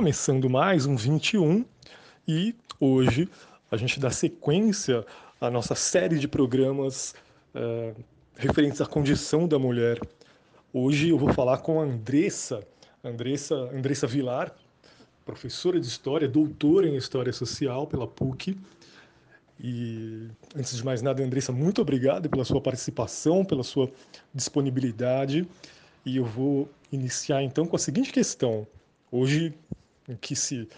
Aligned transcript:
começando 0.00 0.48
mais 0.48 0.86
um 0.86 0.96
21 0.96 1.62
e 2.26 2.54
hoje 2.80 3.28
a 3.70 3.76
gente 3.76 4.00
dá 4.00 4.10
sequência 4.10 5.04
à 5.38 5.50
nossa 5.50 5.74
série 5.74 6.18
de 6.18 6.26
programas 6.26 7.14
é, 7.54 7.92
referentes 8.34 8.80
à 8.80 8.86
condição 8.86 9.46
da 9.46 9.58
mulher. 9.58 10.00
Hoje 10.72 11.10
eu 11.10 11.18
vou 11.18 11.34
falar 11.34 11.58
com 11.58 11.78
a 11.78 11.84
Andressa, 11.84 12.66
Andressa, 13.04 13.54
Andressa 13.54 14.06
Vilar, 14.06 14.54
professora 15.26 15.78
de 15.78 15.86
História, 15.86 16.26
doutora 16.26 16.88
em 16.88 16.96
História 16.96 17.30
Social 17.30 17.86
pela 17.86 18.06
PUC. 18.06 18.56
E 19.62 20.28
antes 20.56 20.78
de 20.78 20.82
mais 20.82 21.02
nada, 21.02 21.22
Andressa, 21.22 21.52
muito 21.52 21.82
obrigado 21.82 22.30
pela 22.30 22.46
sua 22.46 22.62
participação, 22.62 23.44
pela 23.44 23.62
sua 23.62 23.92
disponibilidade. 24.32 25.46
E 26.06 26.16
eu 26.16 26.24
vou 26.24 26.70
iniciar 26.90 27.42
então 27.42 27.66
com 27.66 27.76
a 27.76 27.78
seguinte 27.78 28.10
questão. 28.10 28.66
Hoje, 29.12 29.52
que 30.16 30.34
se 30.34 30.68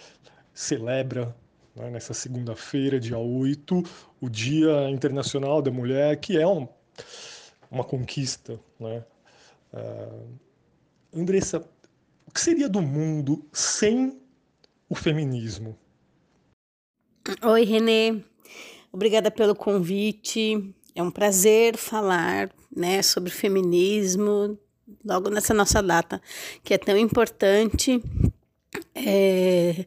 celebra 0.55 1.35
né, 1.75 1.91
nessa 1.91 2.15
segunda-feira, 2.15 3.01
dia 3.01 3.19
8, 3.19 3.83
o 4.21 4.29
Dia 4.29 4.91
Internacional 4.91 5.63
da 5.63 5.71
Mulher, 5.71 6.19
que 6.21 6.39
é 6.39 6.47
um, 6.47 6.69
uma 7.71 7.85
conquista. 7.85 8.59
Né? 8.79 9.05
Uh, 9.73 10.29
Andressa, 11.15 11.65
o 12.27 12.31
que 12.33 12.41
seria 12.41 12.69
do 12.69 12.83
mundo 12.83 13.45
sem 13.53 14.21
o 14.89 14.95
feminismo? 14.95 15.77
Oi, 17.43 17.65
Renê. 17.65 18.23
Obrigada 18.93 19.31
pelo 19.31 19.55
convite. 19.55 20.75
É 20.95 21.03
um 21.03 21.11
prazer 21.11 21.77
falar 21.77 22.51
né, 22.75 23.01
sobre 23.01 23.31
feminismo, 23.31 24.59
logo 25.05 25.31
nessa 25.31 25.55
nossa 25.55 25.83
data, 25.83 26.21
que 26.63 26.75
é 26.75 26.79
tão 26.79 26.97
importante. 26.97 28.03
É, 29.05 29.85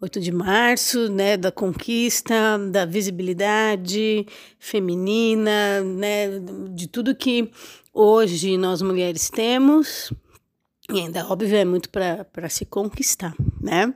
8 0.00 0.20
de 0.20 0.32
março, 0.32 1.08
né, 1.08 1.36
da 1.36 1.52
conquista, 1.52 2.58
da 2.70 2.84
visibilidade 2.84 4.26
feminina, 4.58 5.80
né, 5.80 6.26
de 6.70 6.88
tudo 6.88 7.14
que 7.14 7.48
hoje 7.94 8.56
nós 8.56 8.82
mulheres 8.82 9.30
temos. 9.30 10.12
E 10.90 10.98
ainda, 10.98 11.24
óbvio, 11.28 11.56
é 11.56 11.64
muito 11.64 11.88
para 11.88 12.48
se 12.48 12.64
conquistar, 12.64 13.32
né? 13.60 13.94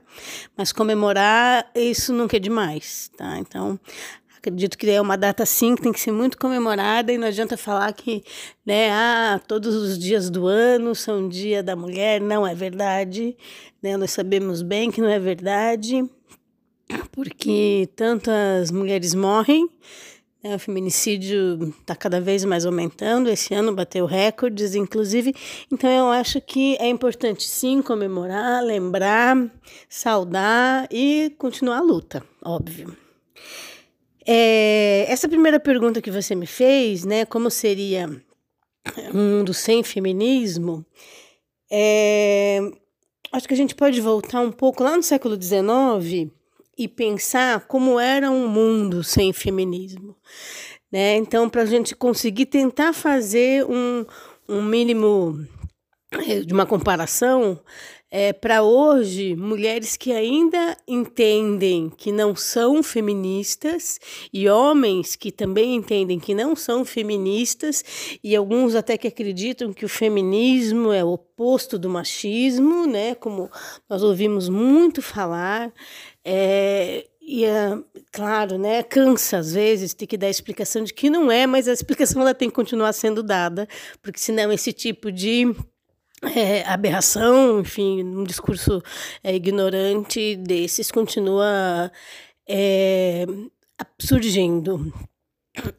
Mas 0.55 0.71
comemorar, 0.71 1.69
isso 1.75 2.13
nunca 2.13 2.37
é 2.37 2.39
demais, 2.39 3.11
tá? 3.17 3.37
Então, 3.37 3.77
acredito 4.47 4.77
que 4.77 4.89
é 4.89 5.01
uma 5.01 5.17
data 5.17 5.45
sim 5.45 5.75
que 5.75 5.81
tem 5.81 5.91
que 5.91 5.99
ser 5.99 6.11
muito 6.11 6.37
comemorada 6.37 7.11
e 7.11 7.17
não 7.17 7.27
adianta 7.27 7.57
falar 7.57 7.91
que, 7.93 8.23
né, 8.65 8.89
ah, 8.91 9.39
todos 9.47 9.75
os 9.75 9.97
dias 9.97 10.29
do 10.29 10.47
ano 10.47 10.95
são 10.95 11.27
dia 11.27 11.61
da 11.61 11.75
mulher, 11.75 12.21
não 12.21 12.45
é 12.47 12.55
verdade, 12.55 13.35
né? 13.81 13.97
Nós 13.97 14.11
sabemos 14.11 14.61
bem 14.61 14.89
que 14.89 15.01
não 15.01 15.09
é 15.09 15.19
verdade, 15.19 16.03
porque 17.11 17.89
tantas 17.95 18.71
mulheres 18.71 19.13
morrem, 19.13 19.69
né, 20.43 20.55
o 20.55 20.59
feminicídio 20.59 21.73
está 21.79 21.95
cada 21.95 22.21
vez 22.21 22.45
mais 22.45 22.65
aumentando, 22.65 23.29
esse 23.29 23.53
ano 23.53 23.73
bateu 23.73 24.05
recordes, 24.05 24.75
inclusive. 24.75 25.33
Então, 25.71 25.89
eu 25.89 26.07
acho 26.07 26.39
que 26.39 26.77
é 26.79 26.87
importante 26.87 27.43
sim 27.43 27.81
comemorar, 27.81 28.63
lembrar, 28.63 29.35
saudar 29.89 30.87
e 30.91 31.33
continuar 31.37 31.79
a 31.79 31.81
luta, 31.81 32.23
óbvio. 32.43 32.95
É, 34.27 35.05
essa 35.07 35.29
primeira 35.29 35.57
pergunta 35.57 36.01
que 36.01 36.11
você 36.11 36.35
me 36.35 36.45
fez, 36.45 37.05
né, 37.05 37.25
como 37.25 37.49
seria 37.49 38.09
um 39.13 39.37
mundo 39.37 39.53
sem 39.53 39.81
feminismo, 39.83 40.85
é, 41.71 42.59
acho 43.31 43.47
que 43.47 43.53
a 43.53 43.57
gente 43.57 43.73
pode 43.73 44.01
voltar 44.01 44.41
um 44.41 44.51
pouco 44.51 44.83
lá 44.83 44.97
no 44.97 45.03
século 45.03 45.41
XIX 45.41 46.29
e 46.77 46.87
pensar 46.87 47.67
como 47.67 47.99
era 47.99 48.29
um 48.29 48.47
mundo 48.47 49.03
sem 49.03 49.31
feminismo. 49.31 50.15
Né? 50.91 51.15
Então, 51.15 51.49
para 51.49 51.63
a 51.63 51.65
gente 51.65 51.95
conseguir 51.95 52.45
tentar 52.47 52.93
fazer 52.93 53.65
um, 53.65 54.05
um 54.47 54.61
mínimo 54.61 55.45
eh, 56.11 56.41
de 56.41 56.53
uma 56.53 56.65
comparação, 56.65 57.59
é, 58.09 58.31
para 58.31 58.63
hoje, 58.63 59.35
mulheres 59.35 59.97
que 59.97 60.13
ainda 60.13 60.77
entendem 60.87 61.89
que 61.89 62.09
não 62.11 62.35
são 62.35 62.81
feministas 62.81 63.99
e 64.31 64.47
homens 64.47 65.15
que 65.15 65.29
também 65.29 65.75
entendem 65.75 66.17
que 66.17 66.33
não 66.33 66.55
são 66.55 66.85
feministas 66.85 67.83
e 68.23 68.33
alguns 68.33 68.75
até 68.75 68.97
que 68.97 69.07
acreditam 69.07 69.73
que 69.73 69.83
o 69.83 69.89
feminismo 69.89 70.91
é 70.91 71.03
o 71.03 71.09
oposto 71.09 71.77
do 71.77 71.89
machismo, 71.89 72.85
né? 72.87 73.13
Como 73.13 73.51
nós 73.89 74.01
ouvimos 74.01 74.47
muito 74.47 75.01
falar. 75.01 75.73
É, 76.23 77.05
e 77.21 77.43
é 77.43 77.77
claro, 78.09 78.57
né, 78.57 78.81
cansa 78.83 79.39
às 79.39 79.51
vezes 79.51 79.93
ter 79.93 80.07
que 80.07 80.17
dar 80.17 80.29
explicação 80.29 80.85
de 80.85 80.93
que 80.93 81.09
não 81.09 81.29
é, 81.29 81.45
mas 81.45 81.67
a 81.67 81.73
explicação 81.73 82.21
ela 82.21 82.33
tem 82.33 82.47
que 82.49 82.55
continuar 82.55 82.93
sendo 82.93 83.21
dada, 83.21 83.67
porque 84.01 84.17
senão 84.17 84.49
esse 84.49 84.71
tipo 84.71 85.11
de 85.11 85.53
é, 86.23 86.63
aberração, 86.63 87.59
enfim, 87.59 88.03
um 88.03 88.23
discurso 88.23 88.81
é, 89.23 89.35
ignorante 89.35 90.35
desses 90.35 90.91
continua 90.91 91.91
é, 92.47 93.25
surgindo. 93.99 94.91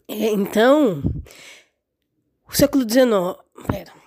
É, 0.06 0.30
então, 0.30 1.02
o 2.48 2.54
século 2.54 2.84
XIX. 2.88 3.36
Pera. 3.66 3.97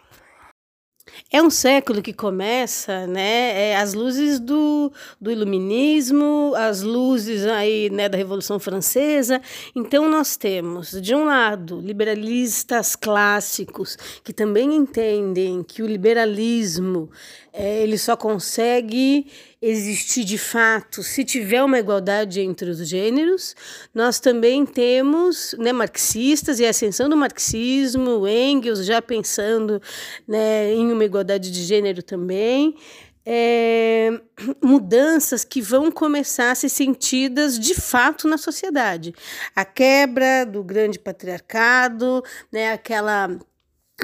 É 1.32 1.42
um 1.42 1.50
século 1.50 2.02
que 2.02 2.12
começa, 2.12 3.08
né, 3.08 3.70
é, 3.70 3.78
as 3.78 3.94
luzes 3.94 4.40
do, 4.40 4.92
do 5.20 5.32
iluminismo, 5.32 6.54
as 6.56 6.82
luzes 6.82 7.46
aí, 7.46 7.90
né, 7.90 8.10
da 8.10 8.18
Revolução 8.18 8.60
Francesa. 8.60 9.42
Então 9.76 10.10
nós 10.10 10.36
temos, 10.36 10.92
de 11.02 11.16
um 11.16 11.26
lado, 11.26 11.80
liberalistas 11.80 12.96
clássicos 12.96 13.98
que 14.24 14.34
também 14.34 14.76
entendem 14.76 15.64
que 15.64 15.82
o 15.82 15.88
liberalismo 15.88 17.10
é, 17.54 17.84
ele 17.84 17.98
só 17.98 18.16
consegue 18.16 19.28
existir 19.62 20.24
de 20.24 20.38
fato 20.38 21.04
se 21.04 21.24
tiver 21.26 21.62
uma 21.62 21.78
igualdade 21.78 22.40
entre 22.40 22.70
os 22.70 22.88
gêneros. 22.88 23.56
Nós 23.94 24.20
também 24.20 24.66
temos 24.66 25.54
né, 25.60 25.74
marxistas 25.74 26.60
e 26.60 26.66
a 26.66 26.70
ascensão 26.70 27.10
do 27.10 27.18
marxismo, 27.18 28.26
Engels 28.28 28.86
já 28.86 29.02
pensando 29.02 29.82
né, 30.28 30.74
em 30.74 30.92
uma 30.92 31.04
igualdade 31.04 31.52
de 31.52 31.64
gênero 31.64 32.02
também. 32.02 32.76
É, 33.24 34.20
mudanças 34.64 35.44
que 35.44 35.62
vão 35.62 35.92
começar 35.92 36.52
a 36.52 36.56
ser 36.56 36.70
sentidas 36.70 37.60
de 37.60 37.76
fato 37.76 38.28
na 38.28 38.38
sociedade. 38.38 39.14
A 39.56 39.64
quebra 39.64 40.44
do 40.44 40.64
grande 40.64 40.98
patriarcado, 40.98 42.24
né, 42.52 42.72
aquela 42.72 43.30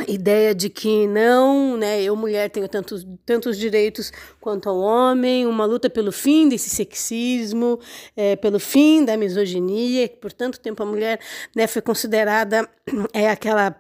ideia 0.07 0.53
de 0.53 0.69
que 0.69 1.07
não, 1.07 1.77
né, 1.77 2.01
eu 2.01 2.15
mulher 2.15 2.49
tenho 2.49 2.67
tantos, 2.67 3.05
tantos 3.25 3.57
direitos 3.57 4.11
quanto 4.39 4.69
ao 4.69 4.77
homem, 4.77 5.45
uma 5.45 5.65
luta 5.65 5.89
pelo 5.89 6.11
fim 6.11 6.47
desse 6.49 6.69
sexismo, 6.69 7.79
é, 8.15 8.35
pelo 8.35 8.59
fim 8.59 9.03
da 9.03 9.17
misoginia, 9.17 10.07
que 10.07 10.17
por 10.17 10.31
tanto 10.31 10.59
tempo 10.59 10.83
a 10.83 10.85
mulher 10.85 11.19
né, 11.55 11.67
foi 11.67 11.81
considerada 11.81 12.69
é 13.13 13.29
aquela 13.29 13.75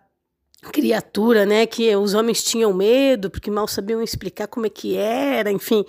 criatura, 0.71 1.45
né, 1.45 1.65
que 1.67 1.95
os 1.95 2.13
homens 2.15 2.43
tinham 2.43 2.73
medo 2.73 3.29
porque 3.29 3.51
mal 3.51 3.67
sabiam 3.67 4.01
explicar 4.01 4.47
como 4.47 4.65
é 4.65 4.69
que 4.69 4.97
era, 4.97 5.51
enfim, 5.51 5.85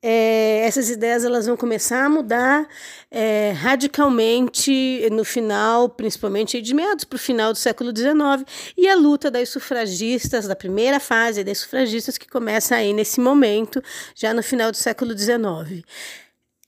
é, 0.00 0.60
essas 0.64 0.88
ideias 0.90 1.24
elas 1.24 1.46
vão 1.46 1.56
começar 1.56 2.04
a 2.04 2.08
mudar 2.08 2.68
é, 3.10 3.52
radicalmente 3.56 5.08
no 5.10 5.24
final, 5.24 5.88
principalmente 5.88 6.62
de 6.62 6.72
meados 6.72 7.04
para 7.04 7.16
o 7.16 7.18
final 7.18 7.52
do 7.52 7.58
século 7.58 7.90
XIX, 7.94 8.44
e 8.76 8.88
a 8.88 8.94
luta 8.94 9.30
das 9.30 9.48
sufragistas, 9.48 10.46
da 10.46 10.54
primeira 10.54 11.00
fase 11.00 11.42
das 11.42 11.58
sufragistas 11.58 12.16
que 12.16 12.28
começa 12.28 12.76
aí 12.76 12.92
nesse 12.92 13.20
momento, 13.20 13.82
já 14.14 14.32
no 14.32 14.42
final 14.42 14.70
do 14.70 14.76
século 14.76 15.18
XIX. 15.18 15.84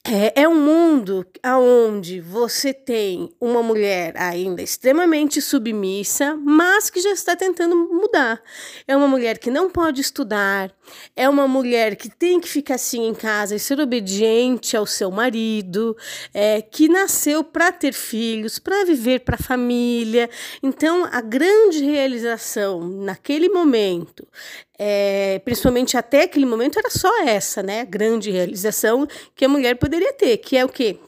É, 0.06 0.42
é 0.42 0.46
um 0.46 0.60
mundo 0.60 1.26
onde 1.42 2.20
você 2.20 2.74
tem 2.74 3.34
uma 3.40 3.62
mulher 3.62 4.14
ainda 4.18 4.60
extremamente 4.60 5.40
submissa, 5.40 6.36
mas 6.36 6.90
que 6.90 7.00
já 7.00 7.10
está 7.12 7.34
tentando 7.34 7.74
mudar. 7.74 8.38
É 8.86 8.94
uma 8.94 9.08
mulher 9.08 9.38
que 9.38 9.50
não 9.50 9.70
pode 9.70 10.02
estudar, 10.02 10.70
é 11.16 11.28
uma 11.28 11.46
mulher 11.46 11.96
que 11.96 12.08
tem 12.08 12.40
que 12.40 12.48
ficar 12.48 12.74
assim 12.74 13.06
em 13.06 13.14
casa 13.14 13.54
e 13.54 13.58
ser 13.58 13.80
obediente 13.80 14.76
ao 14.76 14.86
seu 14.86 15.10
marido, 15.10 15.96
é, 16.32 16.62
que 16.62 16.88
nasceu 16.88 17.42
para 17.42 17.72
ter 17.72 17.92
filhos, 17.92 18.58
para 18.58 18.84
viver 18.84 19.20
para 19.20 19.36
a 19.36 19.42
família. 19.42 20.28
Então, 20.62 21.04
a 21.10 21.20
grande 21.20 21.84
realização 21.84 22.80
naquele 22.80 23.48
momento 23.48 24.26
é, 24.78 25.40
principalmente 25.44 25.96
até 25.96 26.22
aquele 26.22 26.46
momento, 26.46 26.78
era 26.78 26.90
só 26.90 27.22
essa, 27.22 27.62
né? 27.62 27.84
Grande 27.84 28.30
realização 28.30 29.06
que 29.34 29.44
a 29.44 29.48
mulher 29.48 29.76
poderia 29.76 30.12
ter, 30.12 30.36
que 30.38 30.56
é 30.56 30.64
o 30.64 30.68
quê? 30.68 30.98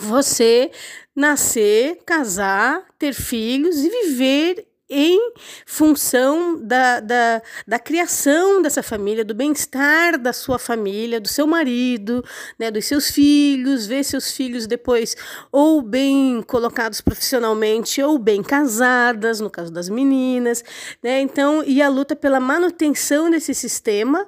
Você 0.00 0.70
nascer, 1.14 1.98
casar, 2.04 2.84
ter 2.98 3.12
filhos 3.12 3.76
e 3.76 3.88
viver 3.88 4.66
em 4.94 5.32
função 5.66 6.56
da, 6.62 7.00
da, 7.00 7.42
da 7.66 7.78
criação 7.80 8.62
dessa 8.62 8.82
família, 8.82 9.24
do 9.24 9.34
bem-estar 9.34 10.16
da 10.16 10.32
sua 10.32 10.56
família, 10.56 11.20
do 11.20 11.26
seu 11.26 11.48
marido, 11.48 12.24
né, 12.56 12.70
dos 12.70 12.84
seus 12.84 13.10
filhos, 13.10 13.86
ver 13.86 14.04
seus 14.04 14.30
filhos 14.30 14.68
depois 14.68 15.16
ou 15.50 15.82
bem 15.82 16.42
colocados 16.42 17.00
profissionalmente 17.00 18.00
ou 18.00 18.18
bem 18.18 18.40
casadas, 18.40 19.40
no 19.40 19.50
caso 19.50 19.72
das 19.72 19.88
meninas, 19.88 20.62
né? 21.02 21.20
Então, 21.20 21.64
e 21.66 21.82
a 21.82 21.88
luta 21.88 22.14
pela 22.14 22.38
manutenção 22.38 23.28
desse 23.30 23.52
sistema 23.52 24.26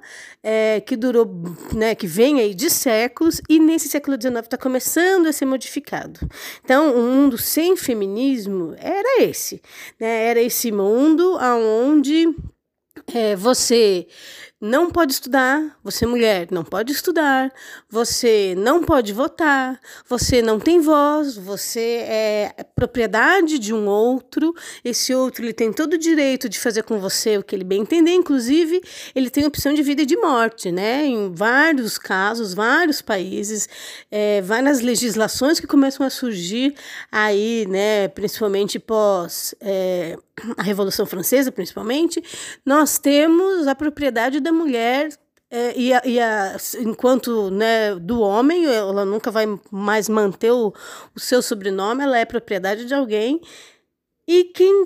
é, 0.49 0.81
que 0.81 0.97
durou, 0.97 1.29
né, 1.75 1.97
que 1.97 2.07
vem 2.07 2.39
aí 2.39 2.55
de 2.55 2.71
séculos 2.71 3.43
e 3.49 3.59
nesse 3.59 3.89
século 3.89 4.17
XIX 4.21 4.37
está 4.45 4.57
começando 4.57 5.27
a 5.27 5.33
ser 5.33 5.45
modificado. 5.45 6.21
Então, 6.65 6.97
um 6.97 7.11
mundo 7.17 7.37
sem 7.37 7.77
feminismo 7.77 8.73
era 8.79 9.25
esse, 9.25 9.61
né? 9.99 10.27
Era 10.27 10.41
esse 10.41 10.71
mundo 10.71 11.37
aonde 11.41 12.33
é, 13.13 13.35
você 13.35 14.07
não 14.61 14.91
pode 14.91 15.13
estudar, 15.13 15.79
você 15.85 16.07
mulher 16.07 16.49
não 16.51 16.65
pode 16.65 16.91
estudar, 16.91 17.53
você 17.91 18.55
não 18.57 18.83
pode 18.83 19.13
votar, 19.13 19.79
você 20.09 20.41
não 20.41 20.59
tem 20.59 20.81
voz, 20.81 21.37
você 21.37 22.05
é 22.09 22.65
propriedade 22.75 23.59
de 23.59 23.75
um 23.75 23.87
outro, 23.87 24.55
esse 24.83 25.15
outro 25.15 25.45
ele 25.45 25.53
tem 25.53 25.71
todo 25.71 25.93
o 25.93 25.99
direito 25.99 26.49
de 26.49 26.59
fazer 26.59 26.85
com 26.85 26.99
você 26.99 27.37
o 27.37 27.43
que 27.43 27.55
ele 27.55 27.65
bem 27.65 27.83
entender, 27.83 28.13
inclusive 28.13 28.81
ele 29.15 29.29
tem 29.29 29.45
opção 29.45 29.75
de 29.75 29.83
vida 29.83 30.03
e 30.03 30.07
de 30.07 30.17
morte, 30.17 30.73
né? 30.73 31.05
Em 31.05 31.35
vários 31.35 31.99
casos, 31.99 32.55
vários 32.55 33.03
países, 33.03 33.69
é, 34.11 34.41
várias 34.41 34.81
legislações 34.81 35.61
que 35.61 35.67
começam 35.67 36.07
a 36.07 36.09
surgir 36.09 36.75
aí, 37.13 37.67
né? 37.69 38.09
Principalmente 38.09 38.79
pós 38.79 39.55
é, 39.61 40.17
a 40.57 40.63
Revolução 40.63 41.07
Francesa, 41.07 41.51
principalmente, 41.51 42.23
nós 42.65 42.99
temos 42.99 43.67
a 43.67 43.75
propriedade 43.75 44.41
da 44.41 44.53
mulher 44.53 45.11
é, 45.51 45.79
e, 45.79 45.93
a, 45.93 46.03
e 46.05 46.21
a, 46.21 46.57
enquanto 46.81 47.51
né, 47.51 47.95
do 47.95 48.21
homem, 48.21 48.67
ela 48.67 49.05
nunca 49.05 49.31
vai 49.31 49.47
mais 49.71 50.09
manter 50.09 50.51
o, 50.51 50.75
o 51.15 51.21
seu 51.21 51.41
sobrenome, 51.41 52.03
ela 52.03 52.19
é 52.19 52.25
propriedade 52.25 52.85
de 52.85 52.95
alguém. 52.95 53.41
E 54.27 54.45
quem 54.45 54.85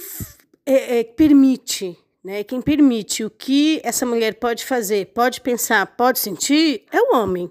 é, 0.66 0.98
é, 0.98 1.04
permite, 1.04 1.96
né, 2.22 2.44
quem 2.44 2.60
permite 2.60 3.24
o 3.24 3.30
que 3.30 3.80
essa 3.82 4.04
mulher 4.04 4.34
pode 4.34 4.64
fazer, 4.66 5.06
pode 5.06 5.40
pensar, 5.40 5.86
pode 5.96 6.18
sentir, 6.18 6.84
é 6.92 7.00
o 7.00 7.16
homem. 7.16 7.50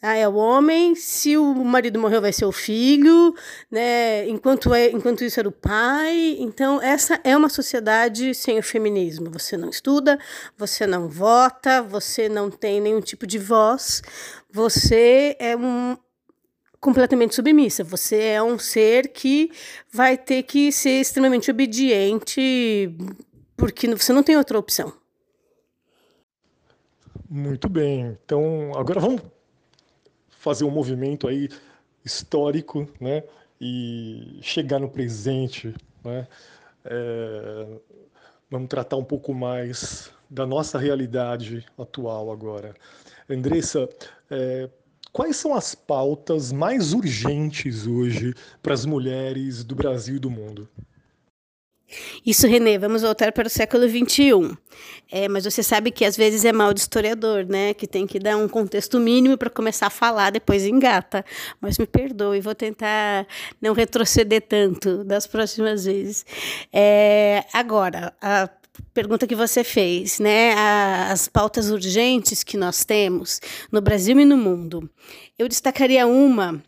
Ah, 0.00 0.14
é 0.14 0.28
o 0.28 0.34
homem, 0.36 0.94
se 0.94 1.36
o 1.36 1.52
marido 1.64 1.98
morreu, 1.98 2.20
vai 2.20 2.32
ser 2.32 2.44
o 2.44 2.52
filho, 2.52 3.34
né? 3.68 4.28
Enquanto, 4.28 4.72
é, 4.72 4.90
enquanto 4.90 5.24
isso 5.24 5.40
era 5.40 5.48
o 5.48 5.52
pai. 5.52 6.36
Então, 6.38 6.80
essa 6.80 7.20
é 7.24 7.36
uma 7.36 7.48
sociedade 7.48 8.32
sem 8.32 8.60
o 8.60 8.62
feminismo. 8.62 9.28
Você 9.32 9.56
não 9.56 9.68
estuda, 9.68 10.16
você 10.56 10.86
não 10.86 11.08
vota, 11.08 11.82
você 11.82 12.28
não 12.28 12.48
tem 12.48 12.80
nenhum 12.80 13.00
tipo 13.00 13.26
de 13.26 13.38
voz, 13.38 14.00
você 14.48 15.36
é 15.40 15.56
um, 15.56 15.96
completamente 16.80 17.34
submissa. 17.34 17.82
Você 17.82 18.22
é 18.22 18.42
um 18.42 18.56
ser 18.56 19.08
que 19.08 19.50
vai 19.92 20.16
ter 20.16 20.44
que 20.44 20.70
ser 20.70 21.00
extremamente 21.00 21.50
obediente, 21.50 22.94
porque 23.56 23.88
você 23.88 24.12
não 24.12 24.22
tem 24.22 24.36
outra 24.36 24.56
opção. 24.56 24.92
Muito 27.28 27.68
bem. 27.68 28.16
Então, 28.24 28.70
agora 28.76 29.00
vamos 29.00 29.22
fazer 30.48 30.64
um 30.64 30.70
movimento 30.70 31.28
aí 31.28 31.50
histórico, 32.02 32.88
né? 32.98 33.22
E 33.60 34.38
chegar 34.40 34.78
no 34.78 34.88
presente, 34.88 35.74
né? 36.02 36.26
É, 36.86 37.66
vamos 38.50 38.68
tratar 38.68 38.96
um 38.96 39.04
pouco 39.04 39.34
mais 39.34 40.10
da 40.30 40.46
nossa 40.46 40.78
realidade 40.78 41.66
atual 41.78 42.32
agora. 42.32 42.74
Andressa, 43.28 43.86
é, 44.30 44.70
quais 45.12 45.36
são 45.36 45.54
as 45.54 45.74
pautas 45.74 46.50
mais 46.50 46.94
urgentes 46.94 47.86
hoje 47.86 48.32
para 48.62 48.72
as 48.72 48.86
mulheres 48.86 49.62
do 49.62 49.74
Brasil 49.74 50.16
e 50.16 50.20
do 50.20 50.30
mundo? 50.30 50.66
Isso, 52.24 52.46
Renê, 52.46 52.78
vamos 52.78 53.02
voltar 53.02 53.32
para 53.32 53.46
o 53.46 53.50
século 53.50 53.88
XXI. 53.88 54.56
É, 55.10 55.26
mas 55.28 55.44
você 55.44 55.62
sabe 55.62 55.90
que 55.90 56.04
às 56.04 56.16
vezes 56.16 56.44
é 56.44 56.52
mal 56.52 56.74
de 56.74 56.80
historiador, 56.80 57.46
né? 57.46 57.72
Que 57.72 57.86
tem 57.86 58.06
que 58.06 58.18
dar 58.18 58.36
um 58.36 58.46
contexto 58.46 59.00
mínimo 59.00 59.38
para 59.38 59.48
começar 59.48 59.86
a 59.86 59.90
falar, 59.90 60.30
depois 60.30 60.64
engata. 60.64 61.24
Mas 61.60 61.78
me 61.78 61.86
perdoe, 61.86 62.40
vou 62.40 62.54
tentar 62.54 63.26
não 63.60 63.72
retroceder 63.72 64.42
tanto 64.42 65.02
das 65.04 65.26
próximas 65.26 65.86
vezes. 65.86 66.26
É, 66.72 67.44
agora, 67.52 68.12
a 68.20 68.50
pergunta 68.92 69.26
que 69.26 69.34
você 69.34 69.64
fez, 69.64 70.18
né? 70.18 70.52
As 71.10 71.26
pautas 71.26 71.70
urgentes 71.70 72.44
que 72.44 72.56
nós 72.56 72.84
temos 72.84 73.40
no 73.72 73.80
Brasil 73.80 74.18
e 74.20 74.24
no 74.24 74.36
mundo. 74.36 74.88
Eu 75.38 75.48
destacaria 75.48 76.06
uma 76.06 76.62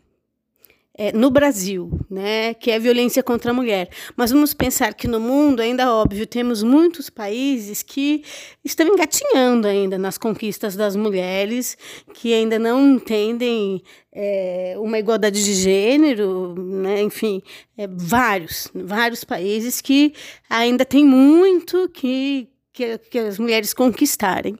é, 1.01 1.11
no 1.11 1.31
Brasil, 1.31 1.89
né, 2.07 2.53
que 2.53 2.69
é 2.69 2.77
violência 2.77 3.23
contra 3.23 3.49
a 3.49 3.53
mulher. 3.55 3.89
Mas 4.15 4.29
vamos 4.29 4.53
pensar 4.53 4.93
que 4.93 5.07
no 5.07 5.19
mundo, 5.19 5.59
ainda 5.59 5.91
óbvio, 5.91 6.27
temos 6.27 6.61
muitos 6.61 7.09
países 7.09 7.81
que 7.81 8.23
estão 8.63 8.85
engatinhando 8.85 9.67
ainda 9.67 9.97
nas 9.97 10.15
conquistas 10.15 10.75
das 10.75 10.95
mulheres, 10.95 11.75
que 12.13 12.31
ainda 12.35 12.59
não 12.59 12.97
entendem 12.97 13.81
é, 14.13 14.75
uma 14.77 14.99
igualdade 14.99 15.43
de 15.43 15.53
gênero, 15.55 16.53
né, 16.55 17.01
enfim, 17.01 17.41
é, 17.75 17.87
vários, 17.87 18.69
vários 18.71 19.23
países 19.23 19.81
que 19.81 20.13
ainda 20.47 20.85
tem 20.85 21.03
muito 21.03 21.89
que, 21.89 22.47
que, 22.71 22.99
que 22.99 23.17
as 23.17 23.39
mulheres 23.39 23.73
conquistarem. 23.73 24.55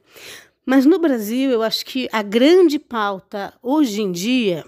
Mas 0.65 0.87
no 0.87 0.97
Brasil, 0.97 1.51
eu 1.51 1.61
acho 1.61 1.85
que 1.85 2.09
a 2.11 2.23
grande 2.23 2.79
pauta 2.79 3.53
hoje 3.61 4.01
em 4.01 4.11
dia 4.11 4.65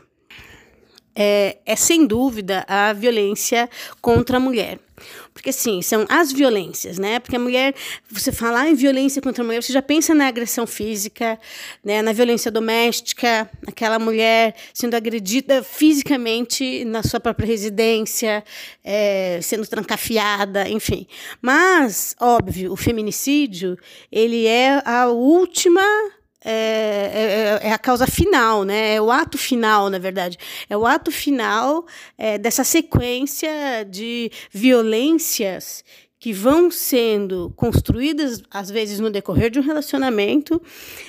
é, 1.15 1.57
é 1.65 1.75
sem 1.75 2.05
dúvida 2.05 2.65
a 2.67 2.93
violência 2.93 3.69
contra 4.01 4.37
a 4.37 4.39
mulher. 4.39 4.79
Porque, 5.33 5.49
assim, 5.49 5.81
são 5.81 6.05
as 6.07 6.31
violências, 6.31 6.97
né? 6.97 7.19
Porque 7.19 7.35
a 7.35 7.39
mulher, 7.39 7.73
você 8.09 8.31
falar 8.31 8.69
em 8.69 8.75
violência 8.75 9.21
contra 9.21 9.43
a 9.43 9.45
mulher, 9.45 9.61
você 9.61 9.73
já 9.73 9.81
pensa 9.81 10.13
na 10.13 10.27
agressão 10.27 10.67
física, 10.67 11.39
né? 11.83 12.01
na 12.01 12.13
violência 12.13 12.51
doméstica, 12.51 13.49
aquela 13.67 13.97
mulher 13.97 14.55
sendo 14.73 14.95
agredida 14.95 15.63
fisicamente 15.63 16.85
na 16.85 17.01
sua 17.01 17.19
própria 17.19 17.47
residência, 17.47 18.43
é, 18.83 19.39
sendo 19.41 19.65
trancafiada, 19.67 20.69
enfim. 20.69 21.07
Mas, 21.41 22.15
óbvio, 22.19 22.71
o 22.71 22.75
feminicídio, 22.75 23.77
ele 24.11 24.45
é 24.45 24.81
a 24.85 25.07
última 25.07 25.81
é, 26.43 27.59
é, 27.63 27.67
é, 27.69 27.71
a 27.71 27.77
causa 27.77 28.05
final, 28.05 28.63
né? 28.63 28.95
É 28.95 29.01
o 29.01 29.11
ato 29.11 29.37
final, 29.37 29.89
na 29.89 29.97
verdade. 29.97 30.37
É 30.69 30.75
o 30.75 30.85
ato 30.85 31.11
final 31.11 31.85
é, 32.17 32.37
dessa 32.37 32.63
sequência 32.63 33.85
de 33.89 34.31
violências 34.51 35.83
que 36.19 36.31
vão 36.31 36.71
sendo 36.71 37.51
construídas, 37.53 38.41
às 38.49 38.71
vezes, 38.71 38.97
no 38.97 39.09
decorrer 39.09 39.49
de 39.49 39.59
um 39.59 39.61
relacionamento, 39.61 40.61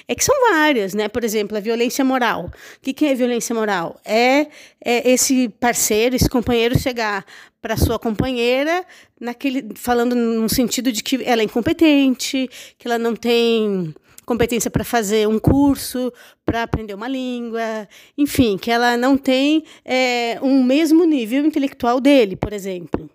é 0.09 0.15
que 0.15 0.25
são 0.25 0.35
várias, 0.51 0.93
né? 0.93 1.09
Por 1.09 1.23
exemplo, 1.23 1.57
a 1.57 1.61
violência 1.61 2.05
moral. 2.05 2.47
O 2.47 2.81
que, 2.83 2.93
que 2.93 3.07
é 3.07 3.15
violência 3.15 3.55
moral? 3.55 3.97
É, 4.05 4.49
é 4.85 5.09
esse 5.09 5.49
parceiro, 5.49 6.17
esse 6.17 6.29
companheiro 6.29 6.77
chegar 6.77 7.25
para 7.63 7.77
sua 7.77 7.97
companheira, 7.97 8.85
naquele, 9.21 9.69
falando 9.77 10.17
no 10.17 10.49
sentido 10.49 10.91
de 10.91 11.01
que 11.01 11.23
ela 11.25 11.43
é 11.43 11.45
incompetente, 11.45 12.51
que 12.77 12.87
ela 12.87 12.99
não 12.99 13.15
tem 13.15 13.95
competência 14.25 14.71
para 14.71 14.85
fazer 14.85 15.29
um 15.29 15.39
curso, 15.39 16.13
para 16.45 16.63
aprender 16.63 16.95
uma 16.95 17.09
língua, 17.09 17.89
enfim, 18.17 18.57
que 18.57 18.71
ela 18.71 18.97
não 18.97 19.17
tem 19.17 19.65
é, 19.85 20.39
um 20.43 20.63
mesmo 20.63 21.05
nível 21.05 21.45
intelectual 21.45 22.01
dele, 22.01 22.37
por 22.37 22.53
exemplo. 22.53 23.09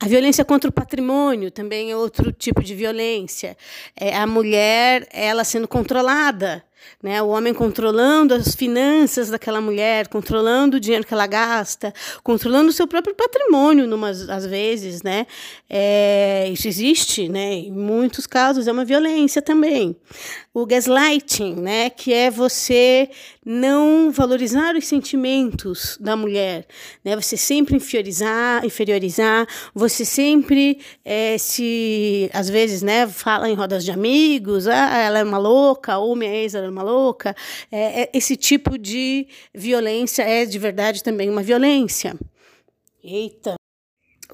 A 0.00 0.08
violência 0.08 0.44
contra 0.44 0.68
o 0.68 0.72
patrimônio 0.72 1.48
também 1.50 1.92
é 1.92 1.96
outro 1.96 2.32
tipo 2.32 2.62
de 2.62 2.74
violência. 2.74 3.56
É 3.94 4.16
a 4.16 4.26
mulher, 4.26 5.06
ela 5.12 5.44
sendo 5.44 5.68
controlada 5.68 6.64
né? 7.02 7.20
O 7.22 7.28
homem 7.28 7.52
controlando 7.52 8.34
as 8.34 8.54
finanças 8.54 9.30
daquela 9.30 9.60
mulher, 9.60 10.08
controlando 10.08 10.76
o 10.76 10.80
dinheiro 10.80 11.06
que 11.06 11.12
ela 11.12 11.26
gasta, 11.26 11.92
controlando 12.22 12.70
o 12.70 12.72
seu 12.72 12.86
próprio 12.86 13.14
patrimônio, 13.14 13.86
numas, 13.86 14.28
às 14.28 14.46
vezes. 14.46 15.02
Né? 15.02 15.26
É, 15.68 16.48
isso 16.52 16.68
existe, 16.68 17.28
né? 17.28 17.54
em 17.54 17.72
muitos 17.72 18.26
casos 18.26 18.66
é 18.68 18.72
uma 18.72 18.84
violência 18.84 19.42
também. 19.42 19.96
O 20.54 20.66
gaslighting, 20.66 21.54
né? 21.54 21.90
que 21.90 22.12
é 22.12 22.30
você 22.30 23.10
não 23.44 24.10
valorizar 24.12 24.76
os 24.76 24.86
sentimentos 24.86 25.98
da 26.00 26.16
mulher, 26.16 26.66
né? 27.04 27.16
você 27.16 27.36
sempre 27.36 27.76
inferiorizar, 27.76 28.64
inferiorizar 28.64 29.46
você 29.74 30.04
sempre 30.04 30.78
é, 31.04 31.36
se, 31.38 32.30
às 32.32 32.48
vezes, 32.48 32.82
né, 32.82 33.06
fala 33.08 33.50
em 33.50 33.54
rodas 33.54 33.84
de 33.84 33.90
amigos, 33.90 34.68
ah, 34.68 34.96
ela 34.96 35.18
é 35.18 35.24
uma 35.24 35.38
louca, 35.38 35.98
ou 35.98 36.14
minha 36.14 36.32
ex 36.32 36.54
era 36.54 36.70
uma 36.70 36.82
louca. 36.82 37.34
É, 37.70 38.02
é, 38.02 38.10
esse 38.14 38.36
tipo 38.36 38.78
de 38.78 39.26
violência 39.52 40.22
é 40.22 40.44
de 40.44 40.58
verdade 40.58 41.02
também 41.02 41.28
uma 41.28 41.42
violência. 41.42 42.14
Eita. 43.02 43.61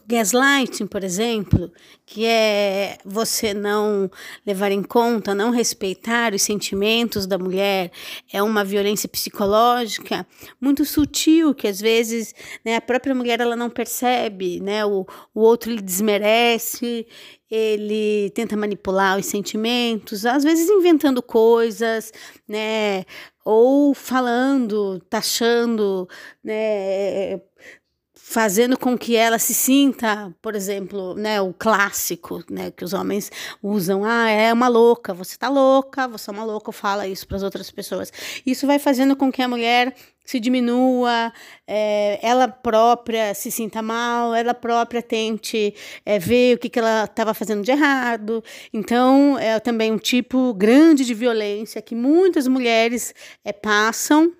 Gaslighting, 0.08 0.86
por 0.86 1.04
exemplo, 1.04 1.70
que 2.06 2.24
é 2.24 2.96
você 3.04 3.52
não 3.52 4.10
levar 4.46 4.72
em 4.72 4.82
conta, 4.82 5.34
não 5.34 5.50
respeitar 5.50 6.32
os 6.32 6.40
sentimentos 6.40 7.26
da 7.26 7.36
mulher, 7.36 7.92
é 8.32 8.42
uma 8.42 8.64
violência 8.64 9.06
psicológica 9.06 10.26
muito 10.58 10.86
sutil 10.86 11.54
que 11.54 11.68
às 11.68 11.78
vezes 11.78 12.34
né, 12.64 12.76
a 12.76 12.80
própria 12.80 13.14
mulher 13.14 13.38
ela 13.40 13.54
não 13.54 13.68
percebe, 13.68 14.60
né, 14.60 14.82
o, 14.86 15.06
o 15.34 15.40
outro 15.40 15.70
lhe 15.70 15.82
desmerece, 15.82 17.06
ele 17.50 18.30
tenta 18.34 18.56
manipular 18.56 19.18
os 19.18 19.26
sentimentos, 19.26 20.24
às 20.24 20.42
vezes 20.42 20.70
inventando 20.70 21.22
coisas, 21.22 22.12
né, 22.48 23.04
ou 23.44 23.92
falando, 23.92 25.00
taxando, 25.10 26.08
né, 26.42 27.40
fazendo 28.28 28.78
com 28.78 28.96
que 28.96 29.16
ela 29.16 29.38
se 29.38 29.54
sinta, 29.54 30.30
por 30.42 30.54
exemplo, 30.54 31.14
né, 31.14 31.40
o 31.40 31.54
clássico, 31.54 32.44
né, 32.50 32.70
que 32.70 32.84
os 32.84 32.92
homens 32.92 33.32
usam, 33.62 34.04
ah, 34.04 34.28
é 34.28 34.52
uma 34.52 34.68
louca, 34.68 35.14
você 35.14 35.34
tá 35.38 35.48
louca, 35.48 36.06
você 36.06 36.28
é 36.28 36.32
uma 36.34 36.44
louca, 36.44 36.70
fala 36.70 37.06
isso 37.06 37.26
para 37.26 37.38
as 37.38 37.42
outras 37.42 37.70
pessoas. 37.70 38.12
Isso 38.44 38.66
vai 38.66 38.78
fazendo 38.78 39.16
com 39.16 39.32
que 39.32 39.40
a 39.40 39.48
mulher 39.48 39.94
se 40.26 40.38
diminua, 40.38 41.32
é, 41.66 42.18
ela 42.20 42.46
própria 42.48 43.32
se 43.32 43.50
sinta 43.50 43.80
mal, 43.80 44.34
ela 44.34 44.52
própria 44.52 45.00
tente 45.00 45.74
é, 46.04 46.18
ver 46.18 46.56
o 46.56 46.58
que, 46.58 46.68
que 46.68 46.78
ela 46.78 47.04
estava 47.04 47.32
fazendo 47.32 47.62
de 47.62 47.70
errado. 47.70 48.44
Então, 48.74 49.38
é 49.38 49.58
também 49.58 49.90
um 49.90 49.96
tipo 49.96 50.52
grande 50.52 51.06
de 51.06 51.14
violência 51.14 51.80
que 51.80 51.94
muitas 51.94 52.46
mulheres 52.46 53.14
é, 53.42 53.54
passam 53.54 54.34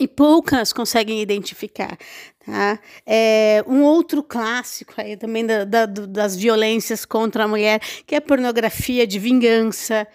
e 0.00 0.08
poucas 0.08 0.72
conseguem 0.72 1.20
identificar. 1.20 1.96
Tá? 2.50 2.80
É, 3.06 3.64
um 3.66 3.82
outro 3.82 4.24
clássico 4.24 4.94
aí 4.96 5.16
também 5.16 5.46
da, 5.46 5.64
da, 5.64 5.86
das 5.86 6.34
violências 6.34 7.04
contra 7.04 7.44
a 7.44 7.48
mulher, 7.48 7.80
que 8.04 8.14
é 8.14 8.18
a 8.18 8.20
pornografia 8.20 9.06
de 9.06 9.20
vingança. 9.20 10.06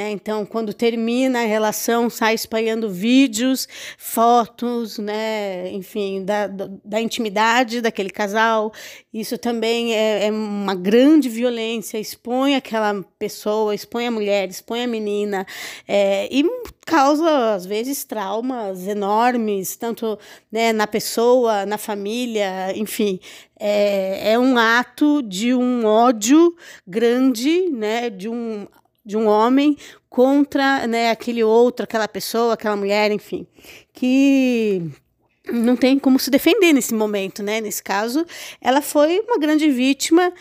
Né? 0.00 0.12
Então, 0.12 0.46
quando 0.46 0.72
termina 0.72 1.42
a 1.42 1.44
relação, 1.44 2.08
sai 2.08 2.32
espalhando 2.32 2.88
vídeos, 2.88 3.68
fotos, 3.98 4.96
né? 4.96 5.70
enfim, 5.72 6.24
da, 6.24 6.46
da 6.46 7.02
intimidade 7.02 7.82
daquele 7.82 8.08
casal. 8.08 8.72
Isso 9.12 9.36
também 9.36 9.94
é, 9.94 10.28
é, 10.28 10.30
uma 10.30 10.74
grande 10.74 11.28
violência, 11.28 11.98
expõe 11.98 12.54
aquela 12.54 13.04
pessoa, 13.18 13.74
expõe 13.74 14.06
a 14.06 14.10
mulher, 14.10 14.48
expõe 14.48 14.84
a 14.84 14.86
menina, 14.86 15.46
é, 15.86 16.26
e 16.30 16.46
causa, 16.86 17.54
às 17.54 17.66
vezes, 17.66 18.02
traumas 18.02 18.86
enormes, 18.88 19.76
tanto 19.76 20.18
né, 20.50 20.72
na 20.72 20.86
pessoa, 20.86 21.66
na 21.66 21.76
família, 21.76 22.72
enfim. 22.74 23.20
É, 23.58 24.32
é 24.32 24.38
um 24.38 24.56
ato 24.56 25.22
de 25.22 25.52
um 25.52 25.84
ódio 25.84 26.56
grande, 26.86 27.68
né, 27.70 28.08
de 28.08 28.30
um 28.30 28.66
de 29.04 29.16
um 29.16 29.26
homem 29.26 29.76
contra 30.08 30.86
né, 30.86 31.10
aquele 31.10 31.42
outro, 31.42 31.84
aquela 31.84 32.08
pessoa, 32.08 32.54
aquela 32.54 32.76
mulher, 32.76 33.10
enfim, 33.10 33.46
que 33.92 34.82
não 35.52 35.76
tem 35.76 35.98
como 35.98 36.18
se 36.18 36.30
defender 36.30 36.72
nesse 36.72 36.94
momento, 36.94 37.42
né? 37.42 37.60
Nesse 37.60 37.82
caso, 37.82 38.24
ela 38.60 38.82
foi 38.82 39.20
uma 39.20 39.38
grande 39.38 39.70
vítima 39.70 40.32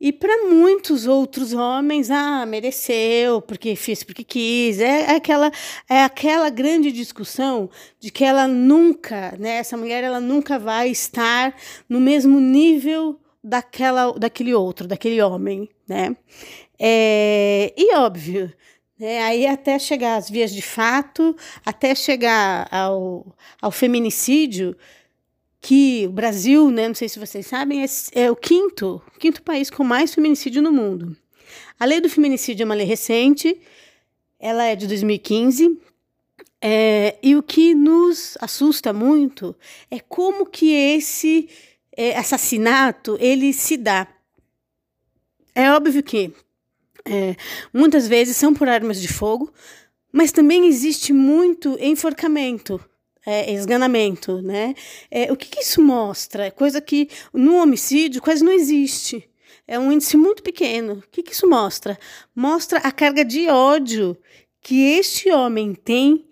e 0.00 0.12
para 0.12 0.44
muitos 0.44 1.06
outros 1.06 1.52
homens, 1.52 2.08
ah, 2.08 2.46
mereceu, 2.46 3.42
porque 3.42 3.74
fez 3.74 4.04
porque 4.04 4.22
quis. 4.22 4.78
É, 4.78 5.12
é, 5.12 5.16
aquela 5.16 5.50
é 5.90 6.04
aquela 6.04 6.48
grande 6.50 6.92
discussão 6.92 7.68
de 7.98 8.10
que 8.10 8.24
ela 8.24 8.46
nunca, 8.46 9.34
né, 9.38 9.56
essa 9.56 9.76
mulher 9.76 10.04
ela 10.04 10.20
nunca 10.20 10.56
vai 10.58 10.88
estar 10.88 11.54
no 11.88 12.00
mesmo 12.00 12.38
nível 12.38 13.18
daquela 13.42 14.12
daquele 14.12 14.54
outro, 14.54 14.86
daquele 14.86 15.20
homem, 15.20 15.68
né? 15.88 16.16
É, 16.78 17.72
e 17.76 17.94
óbvio, 17.96 18.52
né, 18.98 19.22
aí 19.22 19.46
até 19.46 19.78
chegar 19.78 20.16
às 20.16 20.30
vias 20.30 20.52
de 20.52 20.62
fato, 20.62 21.36
até 21.64 21.94
chegar 21.94 22.68
ao, 22.70 23.34
ao 23.60 23.70
feminicídio, 23.70 24.76
que 25.60 26.06
o 26.06 26.12
Brasil, 26.12 26.70
né, 26.70 26.88
não 26.88 26.94
sei 26.94 27.08
se 27.08 27.18
vocês 27.18 27.46
sabem, 27.46 27.82
é, 27.82 27.86
é 28.14 28.30
o 28.30 28.36
quinto, 28.36 29.02
quinto 29.18 29.42
país 29.42 29.70
com 29.70 29.82
mais 29.82 30.14
feminicídio 30.14 30.62
no 30.62 30.72
mundo. 30.72 31.16
A 31.78 31.84
lei 31.84 32.00
do 32.00 32.08
feminicídio 32.08 32.62
é 32.62 32.66
uma 32.66 32.74
lei 32.74 32.86
recente, 32.86 33.60
ela 34.38 34.64
é 34.64 34.76
de 34.76 34.86
2015, 34.86 35.78
é, 36.60 37.16
e 37.22 37.36
o 37.36 37.42
que 37.42 37.74
nos 37.74 38.36
assusta 38.40 38.92
muito 38.92 39.54
é 39.90 40.00
como 40.00 40.44
que 40.44 40.72
esse 40.72 41.48
é, 41.96 42.16
assassinato 42.16 43.16
ele 43.20 43.52
se 43.52 43.76
dá. 43.76 44.08
É 45.54 45.70
óbvio 45.72 46.02
que 46.02 46.32
é, 47.04 47.36
muitas 47.72 48.06
vezes 48.06 48.36
são 48.36 48.54
por 48.54 48.68
armas 48.68 49.00
de 49.00 49.08
fogo, 49.08 49.52
mas 50.12 50.32
também 50.32 50.66
existe 50.66 51.12
muito 51.12 51.76
enforcamento. 51.80 52.80
É, 53.26 53.52
esganamento, 53.52 54.40
né? 54.40 54.74
É, 55.10 55.30
o 55.30 55.36
que, 55.36 55.50
que 55.50 55.60
isso 55.60 55.82
mostra? 55.82 56.50
Coisa 56.50 56.80
que 56.80 57.10
no 57.30 57.56
homicídio 57.56 58.22
quase 58.22 58.42
não 58.42 58.52
existe. 58.52 59.28
É 59.66 59.78
um 59.78 59.92
índice 59.92 60.16
muito 60.16 60.42
pequeno. 60.42 60.94
O 60.94 61.10
que, 61.10 61.22
que 61.22 61.34
isso 61.34 61.46
mostra? 61.46 61.98
Mostra 62.34 62.78
a 62.78 62.90
carga 62.90 63.22
de 63.22 63.46
ódio 63.48 64.16
que 64.62 64.92
este 64.92 65.30
homem 65.30 65.74
tem 65.74 66.26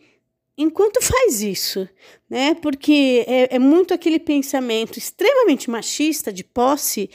enquanto 0.57 1.03
faz 1.03 1.43
isso, 1.43 1.87
né? 2.31 2.55
Porque 2.55 3.25
é, 3.27 3.57
é, 3.57 3.59
muito 3.59 3.93
aquele 3.93 4.19
pensamento 4.19 4.99
extremamente 4.99 5.71
machista 5.71 6.33
de 6.33 6.43
posse 6.43 7.11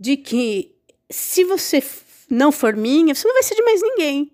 de 0.00 0.16
que 0.16 0.74
se 1.10 1.44
você 1.44 1.82
não 2.28 2.50
for 2.50 2.76
minha, 2.76 3.14
você 3.14 3.26
não 3.26 3.34
vai 3.34 3.42
ser 3.42 3.54
de 3.54 3.62
mais 3.62 3.80
ninguém. 3.82 4.32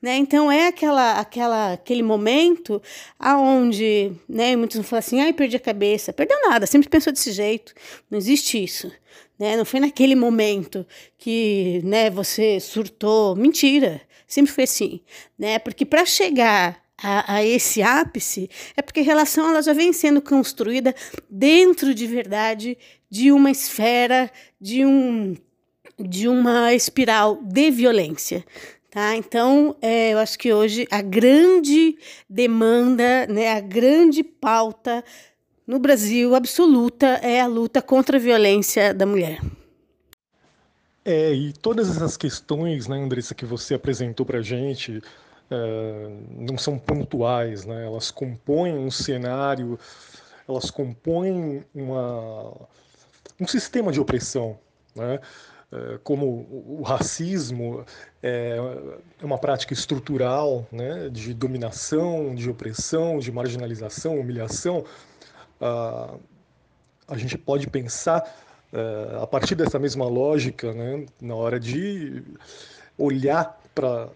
Né? 0.00 0.16
Então 0.16 0.52
é 0.52 0.66
aquela, 0.66 1.18
aquela, 1.18 1.72
aquele 1.72 2.02
momento 2.02 2.80
aonde, 3.18 4.12
né, 4.28 4.54
muitos 4.54 4.76
vão 4.76 4.84
falar 4.84 4.98
assim, 4.98 5.20
ai, 5.20 5.32
perdi 5.32 5.56
a 5.56 5.60
cabeça. 5.60 6.12
Perdeu 6.12 6.38
nada, 6.48 6.66
sempre 6.66 6.88
pensou 6.88 7.12
desse 7.12 7.32
jeito. 7.32 7.72
Não 8.10 8.18
existe 8.18 8.62
isso. 8.62 8.92
Né? 9.38 9.56
Não 9.56 9.64
foi 9.64 9.80
naquele 9.80 10.14
momento 10.14 10.86
que, 11.16 11.80
né, 11.84 12.10
você 12.10 12.60
surtou. 12.60 13.34
Mentira. 13.34 14.02
Sempre 14.26 14.52
foi 14.52 14.64
assim, 14.64 15.00
né? 15.38 15.58
Porque 15.58 15.84
para 15.84 16.04
chegar 16.04 16.82
a, 17.00 17.34
a, 17.36 17.44
esse 17.44 17.82
ápice 17.82 18.48
é 18.76 18.82
porque 18.82 19.00
a 19.00 19.04
relação 19.04 19.48
ela 19.48 19.62
já 19.62 19.72
vem 19.72 19.92
sendo 19.92 20.20
construída 20.20 20.94
dentro 21.28 21.94
de 21.94 22.06
verdade 22.06 22.78
de 23.10 23.30
uma 23.30 23.50
esfera, 23.50 24.30
de 24.60 24.84
um 24.84 25.36
de 25.98 26.28
uma 26.28 26.72
espiral 26.72 27.38
de 27.42 27.70
violência. 27.70 28.44
Tá? 28.90 29.16
Então, 29.16 29.74
é, 29.82 30.12
eu 30.12 30.18
acho 30.18 30.38
que 30.38 30.52
hoje 30.52 30.86
a 30.90 31.02
grande 31.02 31.98
demanda, 32.28 33.26
né, 33.26 33.52
a 33.52 33.60
grande 33.60 34.22
pauta 34.22 35.04
no 35.66 35.78
Brasil 35.78 36.34
absoluta 36.34 37.06
é 37.22 37.40
a 37.40 37.46
luta 37.46 37.82
contra 37.82 38.18
a 38.18 38.20
violência 38.20 38.94
da 38.94 39.04
mulher. 39.04 39.40
É, 41.04 41.32
e 41.32 41.52
todas 41.52 41.90
essas 41.90 42.16
questões, 42.16 42.86
né, 42.86 42.96
Andressa, 42.96 43.34
que 43.34 43.44
você 43.44 43.74
apresentou 43.74 44.24
para 44.24 44.38
a 44.38 44.42
gente, 44.42 45.02
é, 45.50 46.08
não 46.30 46.56
são 46.56 46.78
pontuais, 46.78 47.64
né? 47.64 47.86
elas 47.86 48.10
compõem 48.10 48.74
um 48.74 48.90
cenário, 48.90 49.78
elas 50.48 50.70
compõem 50.70 51.64
uma, 51.74 52.52
um 53.40 53.46
sistema 53.46 53.92
de 53.92 54.00
opressão. 54.00 54.58
Né? 54.94 55.20
Eh, 55.74 55.98
como 56.04 56.46
o 56.78 56.82
racismo 56.82 57.84
é, 58.22 58.56
é 59.20 59.24
uma 59.24 59.38
prática 59.38 59.72
estrutural 59.72 60.66
né, 60.70 61.08
de 61.08 61.34
dominação, 61.34 62.32
de 62.34 62.48
opressão, 62.48 63.18
de 63.18 63.32
marginalização, 63.32 64.18
humilhação, 64.20 64.84
a 67.08 67.16
gente 67.16 67.36
pode 67.38 67.66
pensar 67.68 68.22
eh, 68.72 69.18
a 69.20 69.26
partir 69.26 69.54
dessa 69.54 69.78
mesma 69.78 70.06
lógica 70.06 70.72
né, 70.72 71.06
na 71.20 71.34
hora 71.34 71.58
de 71.58 72.22
olhar 72.98 73.60
para 73.74 74.10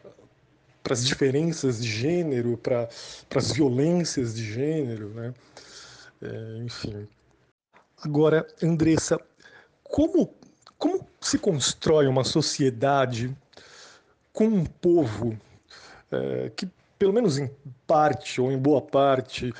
para 0.80 0.94
as 0.94 1.04
diferenças 1.04 1.82
de 1.82 1.88
gênero, 1.88 2.56
para 2.56 2.88
as 3.34 3.52
violências 3.52 4.34
de 4.34 4.42
gênero, 4.42 5.10
né? 5.10 5.34
É, 6.22 6.62
enfim. 6.64 7.06
Agora, 8.02 8.46
Andressa, 8.62 9.20
como 9.84 10.32
como 10.78 11.06
se 11.20 11.38
constrói 11.38 12.06
uma 12.06 12.24
sociedade 12.24 13.36
com 14.32 14.46
um 14.46 14.64
povo 14.64 15.36
é, 16.10 16.50
que, 16.54 16.68
pelo 16.98 17.12
menos 17.12 17.38
em 17.38 17.50
parte 17.86 18.40
ou 18.40 18.52
em 18.52 18.58
boa 18.58 18.80
parte, 18.80 19.52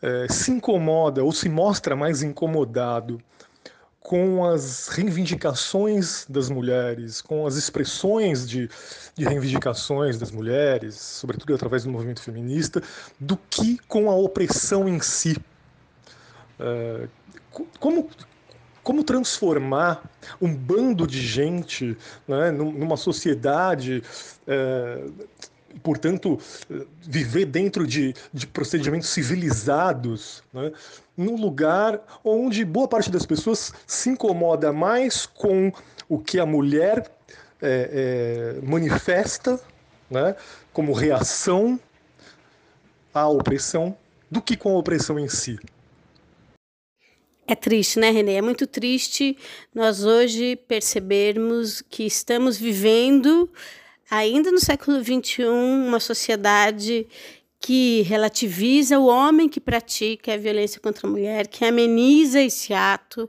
é, 0.00 0.26
se 0.30 0.50
incomoda 0.50 1.22
ou 1.22 1.30
se 1.32 1.48
mostra 1.48 1.94
mais 1.94 2.22
incomodado 2.22 3.20
com 4.00 4.44
as 4.44 4.88
reivindicações 4.88 6.26
das 6.28 6.50
mulheres, 6.50 7.22
com 7.22 7.46
as 7.46 7.56
expressões 7.56 8.46
de, 8.46 8.68
de, 9.16 9.24
reivindicações 9.24 10.18
das 10.18 10.30
mulheres, 10.30 10.94
sobretudo 10.94 11.54
através 11.54 11.84
do 11.84 11.90
movimento 11.90 12.20
feminista, 12.20 12.82
do 13.18 13.34
que 13.48 13.78
com 13.88 14.10
a 14.10 14.14
opressão 14.14 14.86
em 14.86 15.00
si. 15.00 15.38
É, 16.60 17.08
como, 17.80 18.10
como 18.84 19.02
transformar 19.02 20.08
um 20.40 20.54
bando 20.54 21.06
de 21.06 21.20
gente 21.20 21.96
né, 22.28 22.50
numa 22.50 22.96
sociedade. 22.96 24.02
É, 24.46 25.04
portanto, 25.82 26.38
viver 27.00 27.46
dentro 27.46 27.86
de, 27.86 28.14
de 28.32 28.46
procedimentos 28.46 29.08
civilizados, 29.08 30.44
né, 30.52 30.70
num 31.16 31.36
lugar 31.36 32.00
onde 32.22 32.64
boa 32.64 32.86
parte 32.86 33.10
das 33.10 33.26
pessoas 33.26 33.72
se 33.86 34.10
incomoda 34.10 34.72
mais 34.72 35.26
com 35.26 35.72
o 36.08 36.18
que 36.18 36.38
a 36.38 36.46
mulher 36.46 37.10
é, 37.60 38.58
é, 38.60 38.66
manifesta 38.66 39.58
né, 40.10 40.36
como 40.72 40.92
reação 40.92 41.80
à 43.12 43.26
opressão 43.26 43.96
do 44.30 44.42
que 44.42 44.56
com 44.56 44.74
a 44.74 44.78
opressão 44.78 45.18
em 45.18 45.28
si. 45.28 45.58
É 47.46 47.54
triste, 47.54 47.98
né, 47.98 48.10
Renê? 48.10 48.34
É 48.34 48.42
muito 48.42 48.66
triste 48.66 49.36
nós 49.74 50.02
hoje 50.02 50.56
percebermos 50.56 51.82
que 51.82 52.04
estamos 52.04 52.56
vivendo, 52.56 53.50
ainda 54.10 54.50
no 54.50 54.58
século 54.58 55.02
XXI, 55.02 55.44
uma 55.44 56.00
sociedade 56.00 57.06
que 57.60 58.02
relativiza 58.02 58.98
o 58.98 59.06
homem 59.06 59.48
que 59.48 59.60
pratica 59.60 60.32
a 60.32 60.38
violência 60.38 60.80
contra 60.80 61.06
a 61.06 61.10
mulher, 61.10 61.46
que 61.46 61.66
ameniza 61.66 62.40
esse 62.40 62.72
ato, 62.72 63.28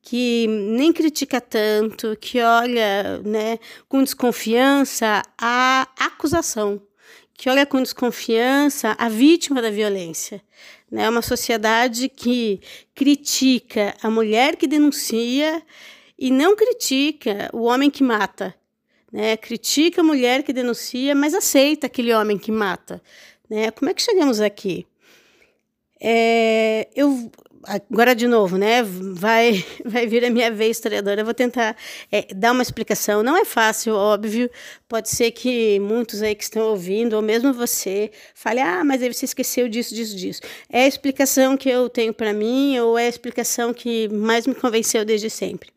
que 0.00 0.48
nem 0.48 0.92
critica 0.92 1.40
tanto, 1.40 2.16
que 2.20 2.40
olha 2.40 3.18
né, 3.24 3.58
com 3.88 4.02
desconfiança 4.02 5.22
a 5.38 5.88
acusação, 5.98 6.82
que 7.34 7.48
olha 7.48 7.64
com 7.64 7.80
desconfiança 7.80 8.96
a 8.98 9.08
vítima 9.08 9.62
da 9.62 9.70
violência. 9.70 10.42
Né? 10.92 11.08
uma 11.08 11.22
sociedade 11.22 12.06
que 12.06 12.60
critica 12.94 13.94
a 14.02 14.10
mulher 14.10 14.56
que 14.56 14.66
denuncia 14.66 15.62
e 16.18 16.30
não 16.30 16.54
critica 16.54 17.48
o 17.50 17.62
homem 17.62 17.88
que 17.88 18.04
mata. 18.04 18.54
Né? 19.10 19.38
Critica 19.38 20.02
a 20.02 20.04
mulher 20.04 20.42
que 20.42 20.52
denuncia, 20.52 21.14
mas 21.14 21.32
aceita 21.32 21.86
aquele 21.86 22.12
homem 22.12 22.36
que 22.36 22.52
mata. 22.52 23.02
Né? 23.48 23.70
Como 23.70 23.90
é 23.90 23.94
que 23.94 24.02
chegamos 24.02 24.38
aqui? 24.38 24.86
É, 25.98 26.88
eu 26.94 27.32
agora 27.64 28.14
de 28.14 28.26
novo, 28.26 28.56
né? 28.56 28.82
Vai, 28.82 29.64
vai 29.84 30.06
vir 30.06 30.24
a 30.24 30.30
minha 30.30 30.50
vez 30.50 30.76
historiadora. 30.76 31.20
Eu 31.20 31.24
vou 31.24 31.34
tentar 31.34 31.76
é, 32.10 32.26
dar 32.34 32.52
uma 32.52 32.62
explicação. 32.62 33.22
Não 33.22 33.36
é 33.36 33.44
fácil, 33.44 33.94
óbvio. 33.94 34.50
Pode 34.88 35.08
ser 35.08 35.30
que 35.30 35.78
muitos 35.80 36.22
aí 36.22 36.34
que 36.34 36.44
estão 36.44 36.62
ouvindo, 36.68 37.14
ou 37.14 37.22
mesmo 37.22 37.52
você, 37.52 38.10
fale: 38.34 38.60
ah, 38.60 38.82
mas 38.84 39.02
aí 39.02 39.12
você 39.12 39.24
esqueceu 39.24 39.68
disso, 39.68 39.94
disso, 39.94 40.16
disso. 40.16 40.40
É 40.68 40.84
a 40.84 40.88
explicação 40.88 41.56
que 41.56 41.68
eu 41.68 41.88
tenho 41.88 42.12
para 42.12 42.32
mim, 42.32 42.78
ou 42.78 42.98
é 42.98 43.06
a 43.06 43.08
explicação 43.08 43.72
que 43.72 44.08
mais 44.08 44.46
me 44.46 44.54
convenceu 44.54 45.04
desde 45.04 45.30
sempre. 45.30 45.70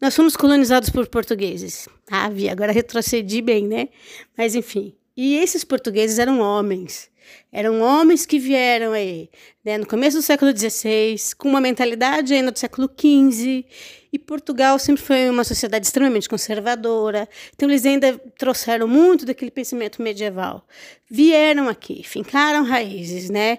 Nós 0.00 0.14
fomos 0.14 0.36
colonizados 0.36 0.90
por 0.90 1.06
portugueses. 1.06 1.88
Ah, 2.10 2.28
vi, 2.28 2.48
agora 2.48 2.72
retrocedi 2.72 3.40
bem, 3.40 3.66
né? 3.66 3.88
Mas 4.36 4.54
enfim. 4.54 4.94
E 5.16 5.36
esses 5.36 5.62
portugueses 5.64 6.18
eram 6.18 6.40
homens. 6.40 7.08
Eram 7.52 7.80
homens 7.80 8.26
que 8.26 8.38
vieram 8.38 8.92
aí, 8.92 9.28
né, 9.64 9.78
no 9.78 9.86
começo 9.86 10.16
do 10.16 10.22
século 10.22 10.56
XVI, 10.56 11.16
com 11.38 11.48
uma 11.48 11.60
mentalidade 11.60 12.34
ainda 12.34 12.50
do 12.50 12.58
século 12.58 12.88
XV, 12.88 13.64
e 14.12 14.18
Portugal 14.18 14.78
sempre 14.78 15.02
foi 15.02 15.28
uma 15.28 15.42
sociedade 15.42 15.86
extremamente 15.86 16.28
conservadora, 16.28 17.28
então 17.54 17.68
eles 17.68 17.84
ainda 17.84 18.16
trouxeram 18.38 18.86
muito 18.86 19.26
daquele 19.26 19.50
pensamento 19.50 20.00
medieval. 20.00 20.66
Vieram 21.10 21.68
aqui, 21.68 22.02
fincaram 22.04 22.64
raízes, 22.64 23.28
né? 23.28 23.58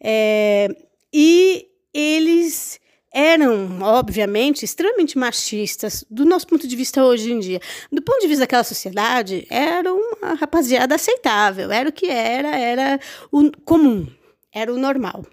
É, 0.00 0.68
e 1.12 1.66
eles 1.92 2.78
eram, 3.16 3.80
obviamente, 3.80 4.62
extremamente 4.62 5.16
machistas, 5.16 6.04
do 6.10 6.26
nosso 6.26 6.46
ponto 6.46 6.68
de 6.68 6.76
vista 6.76 7.02
hoje 7.02 7.32
em 7.32 7.40
dia. 7.40 7.60
Do 7.90 8.02
ponto 8.02 8.20
de 8.20 8.28
vista 8.28 8.42
daquela 8.42 8.62
sociedade, 8.62 9.46
era 9.48 9.90
uma 10.20 10.34
rapaziada 10.34 10.94
aceitável, 10.94 11.70
era 11.70 11.88
o 11.88 11.92
que 11.92 12.06
era, 12.06 12.56
era 12.56 13.00
o 13.30 13.50
comum, 13.64 14.06
era 14.52 14.72
o 14.72 14.78
normal. 14.78 15.24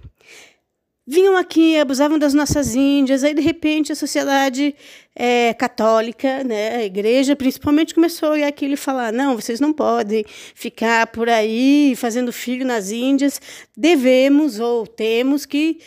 Vinham 1.05 1.35
aqui, 1.35 1.77
abusavam 1.77 2.17
das 2.17 2.33
nossas 2.33 2.75
índias, 2.75 3.25
aí 3.25 3.33
de 3.33 3.41
repente 3.41 3.91
a 3.91 3.96
sociedade 3.96 4.74
é, 5.13 5.53
católica, 5.53 6.46
né, 6.46 6.77
a 6.77 6.85
igreja 6.85 7.35
principalmente, 7.35 7.93
começou 7.93 8.29
a 8.29 8.31
olhar 8.31 8.48
aquilo 8.48 8.75
e 8.75 8.77
falar: 8.77 9.11
não, 9.11 9.35
vocês 9.35 9.59
não 9.59 9.74
podem 9.74 10.24
ficar 10.55 11.07
por 11.07 11.27
aí 11.27 11.93
fazendo 11.98 12.31
filho 12.31 12.65
nas 12.65 12.89
índias, 12.89 13.41
devemos 13.75 14.61
ou 14.61 14.87
temos 14.87 15.46
que 15.46 15.79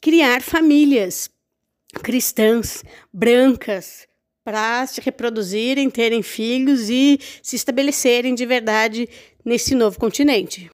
criar 0.00 0.42
famílias 0.42 1.30
cristãs, 2.02 2.82
brancas, 3.12 4.08
para 4.44 4.86
se 4.86 5.00
reproduzirem, 5.00 5.90
terem 5.90 6.22
filhos 6.22 6.88
e 6.88 7.18
se 7.42 7.56
estabelecerem 7.56 8.34
de 8.34 8.44
verdade 8.44 9.08
nesse 9.44 9.74
novo 9.74 9.98
continente. 9.98 10.70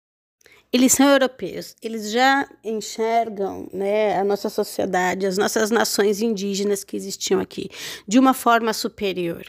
Eles 0.71 0.93
são 0.93 1.09
europeus, 1.09 1.75
eles 1.83 2.11
já 2.11 2.47
enxergam 2.63 3.69
né, 3.73 4.19
a 4.19 4.25
nossa 4.25 4.51
sociedade, 4.51 5.27
as 5.27 5.39
nossas 5.39 5.71
nações 5.71 6.21
indígenas 6.21 6.85
que 6.85 6.95
existiam 6.95 7.41
aqui, 7.41 7.71
de 8.07 8.19
uma 8.19 8.35
forma 8.35 8.75
superior. 8.75 9.47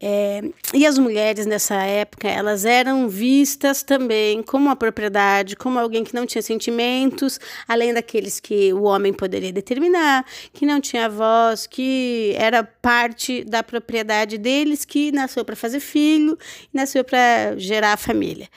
É, 0.00 0.42
e 0.72 0.86
as 0.86 0.96
mulheres 0.96 1.44
nessa 1.44 1.74
época 1.74 2.28
elas 2.28 2.64
eram 2.64 3.08
vistas 3.08 3.82
também 3.82 4.44
como 4.44 4.66
uma 4.66 4.76
propriedade, 4.76 5.56
como 5.56 5.76
alguém 5.76 6.04
que 6.04 6.14
não 6.14 6.24
tinha 6.24 6.40
sentimentos, 6.40 7.40
além 7.66 7.92
daqueles 7.92 8.38
que 8.38 8.72
o 8.72 8.84
homem 8.84 9.12
poderia 9.12 9.52
determinar, 9.52 10.24
que 10.52 10.64
não 10.64 10.80
tinha 10.80 11.08
voz, 11.08 11.66
que 11.66 12.32
era 12.38 12.62
parte 12.62 13.42
da 13.42 13.60
propriedade 13.60 14.38
deles, 14.38 14.84
que 14.84 15.10
nasceu 15.10 15.44
para 15.44 15.56
fazer 15.56 15.80
filho, 15.80 16.38
nasceu 16.72 17.02
para 17.02 17.56
gerar 17.56 17.94
a 17.94 17.96
família. 17.96 18.48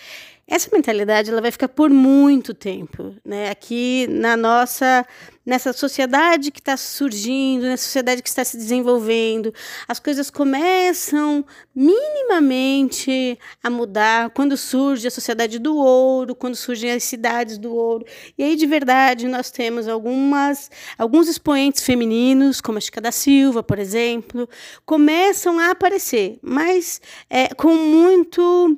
Essa 0.51 0.69
mentalidade 0.73 1.31
ela 1.31 1.39
vai 1.39 1.49
ficar 1.49 1.69
por 1.69 1.89
muito 1.89 2.53
tempo, 2.53 3.15
né? 3.23 3.49
Aqui 3.49 4.05
na 4.09 4.35
nossa 4.35 5.05
nessa 5.45 5.71
sociedade 5.71 6.51
que 6.51 6.59
está 6.59 6.75
surgindo, 6.75 7.63
nessa 7.63 7.85
sociedade 7.85 8.21
que 8.21 8.27
está 8.27 8.43
se 8.43 8.57
desenvolvendo, 8.57 9.53
as 9.87 9.97
coisas 9.97 10.29
começam 10.29 11.45
minimamente 11.73 13.39
a 13.63 13.69
mudar 13.69 14.29
quando 14.31 14.57
surge 14.57 15.07
a 15.07 15.11
sociedade 15.11 15.57
do 15.57 15.77
ouro, 15.77 16.35
quando 16.35 16.55
surgem 16.55 16.91
as 16.91 17.05
cidades 17.05 17.57
do 17.57 17.73
ouro. 17.73 18.05
E 18.37 18.43
aí 18.43 18.57
de 18.57 18.67
verdade 18.67 19.29
nós 19.29 19.51
temos 19.51 19.87
algumas 19.87 20.69
alguns 20.97 21.29
expoentes 21.29 21.81
femininos, 21.81 22.59
como 22.59 22.77
a 22.77 22.81
Chica 22.81 22.99
da 22.99 23.13
Silva, 23.13 23.63
por 23.63 23.79
exemplo, 23.79 24.49
começam 24.85 25.57
a 25.57 25.71
aparecer, 25.71 26.39
mas 26.41 26.99
é, 27.29 27.47
com 27.55 27.73
muito 27.73 28.77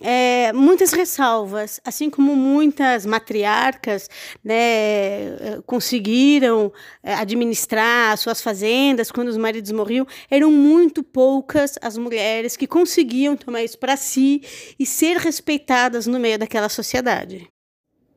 é, 0.00 0.52
muitas 0.52 0.92
ressalvas, 0.92 1.80
assim 1.84 2.10
como 2.10 2.34
muitas 2.34 3.06
matriarcas 3.06 4.08
né, 4.42 5.60
conseguiram 5.66 6.72
é, 7.02 7.14
administrar 7.14 8.16
suas 8.18 8.40
fazendas 8.40 9.10
quando 9.10 9.28
os 9.28 9.36
maridos 9.36 9.70
morriam, 9.70 10.06
eram 10.30 10.50
muito 10.50 11.02
poucas 11.02 11.78
as 11.80 11.96
mulheres 11.96 12.56
que 12.56 12.66
conseguiam 12.66 13.36
tomar 13.36 13.62
isso 13.62 13.78
para 13.78 13.96
si 13.96 14.42
e 14.78 14.84
ser 14.84 15.16
respeitadas 15.16 16.06
no 16.06 16.18
meio 16.18 16.38
daquela 16.38 16.68
sociedade. 16.68 17.48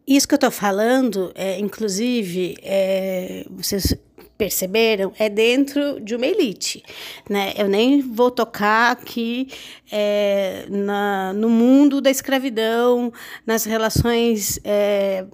Isso 0.08 0.28
que 0.28 0.34
eu 0.34 0.38
estou 0.38 0.52
falando, 0.52 1.32
é, 1.36 1.60
inclusive, 1.60 2.56
é, 2.64 3.46
vocês 3.50 3.94
perceberam, 4.38 5.12
é 5.18 5.28
dentro 5.30 6.00
de 6.00 6.16
uma 6.16 6.26
elite. 6.26 6.84
Né? 7.30 7.54
Eu 7.58 7.68
nem 7.68 8.02
vou 8.02 8.30
tocar 8.30 8.92
aqui 8.92 9.48
é, 9.92 10.66
na, 10.70 11.34
no 11.34 11.50
mundo 11.50 12.00
da 12.00 12.12
escravidão, 12.12 13.12
nas 13.46 13.66
relações 13.66 14.60
é, 14.64 15.26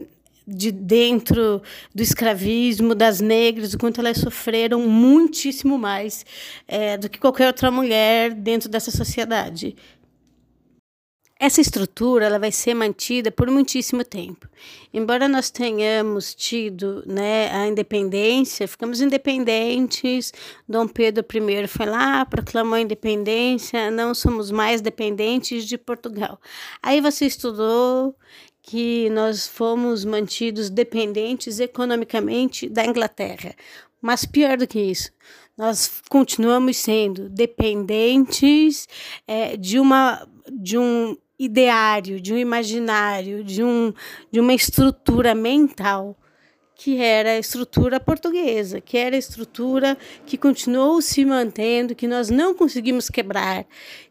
de 0.48 0.72
dentro 0.72 1.62
do 1.94 2.02
escravismo 2.02 2.94
das 2.94 3.20
negras, 3.20 3.74
o 3.74 3.78
quanto 3.78 4.00
elas 4.02 4.18
sofreram 4.18 4.82
muitíssimo 4.88 5.78
mais 5.78 6.26
é, 6.68 6.98
do 6.98 7.10
que 7.10 7.20
qualquer 7.20 7.48
outra 7.48 7.72
mulher 7.72 8.34
dentro 8.34 8.70
dessa 8.70 8.92
sociedade. 8.92 9.76
Essa 11.44 11.60
estrutura 11.60 12.28
ela 12.28 12.40
vai 12.40 12.54
ser 12.54 12.74
mantida 12.74 13.30
por 13.30 13.52
muitíssimo 13.52 14.02
tempo. 14.06 14.48
Embora 14.94 15.28
nós 15.28 15.50
tenhamos 15.52 16.34
tido 16.34 17.04
né, 17.06 17.52
a 17.52 17.68
independência, 17.68 18.66
ficamos 18.66 19.02
independentes. 19.02 20.32
Dom 20.66 20.88
Pedro 20.88 21.26
I 21.30 21.68
foi 21.68 21.86
lá, 21.86 22.26
proclamou 22.26 22.76
a 22.76 22.80
independência, 22.80 23.92
não 23.92 24.16
somos 24.16 24.52
mais 24.52 24.80
dependentes 24.80 25.68
de 25.68 25.78
Portugal. 25.78 26.40
Aí 26.82 27.02
você 27.02 27.26
estudou 27.26 28.16
que 28.62 29.10
nós 29.10 29.46
fomos 29.46 30.06
mantidos 30.06 30.70
dependentes 30.70 31.60
economicamente 31.60 32.70
da 32.70 32.86
Inglaterra. 32.86 33.54
Mas 34.02 34.24
pior 34.24 34.56
do 34.56 34.66
que 34.66 34.80
isso, 34.80 35.12
nós 35.58 36.02
continuamos 36.10 36.78
sendo 36.78 37.28
dependentes 37.28 38.88
é, 39.28 39.58
de 39.58 39.78
uma 39.78 40.26
de 40.50 40.78
um 40.78 41.18
ideário, 41.38 42.20
de 42.20 42.34
um 42.34 42.38
imaginário, 42.38 43.44
de, 43.44 43.64
um, 43.64 43.94
de 44.32 44.40
uma 44.40 44.54
estrutura 44.54 45.34
mental 45.34 46.18
que 46.76 46.98
era 46.98 47.32
a 47.32 47.40
estrutura 47.40 48.00
portuguesa, 48.00 48.82
que 48.82 48.98
era 48.98 49.16
a 49.16 49.20
estrutura 49.20 49.98
que 50.26 50.38
continuou 50.38 51.02
se 51.02 51.24
mantendo, 51.24 51.96
que 51.96 52.08
nós 52.08 52.30
não 52.30 52.54
conseguimos 52.54 53.10
quebrar, 53.10 53.66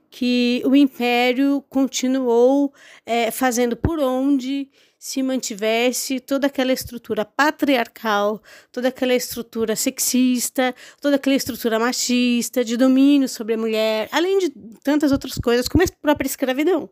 que 0.09 0.63
o 0.65 0.77
império 0.77 1.65
continuou 1.69 2.73
é, 3.05 3.31
fazendo 3.31 3.77
por 3.77 3.99
onde 3.99 4.71
se 5.03 5.21
mantivesse 5.21 6.21
toda 6.21 6.47
aquela 6.47 6.73
estrutura 6.73 7.25
patriarcal, 7.25 8.41
toda 8.71 8.87
aquela 8.87 9.13
estrutura 9.13 9.75
sexista, 9.75 10.73
toda 11.01 11.17
aquela 11.17 11.35
estrutura 11.35 11.77
machista, 11.77 12.65
de 12.65 12.77
domínio 12.77 13.29
sobre 13.29 13.55
a 13.55 13.59
mulher, 13.59 14.09
além 14.13 14.39
de 14.39 14.51
tantas 14.85 15.11
outras 15.11 15.35
coisas, 15.39 15.67
como 15.67 15.83
a 15.83 15.87
própria 16.01 16.29
escravidão. 16.29 16.89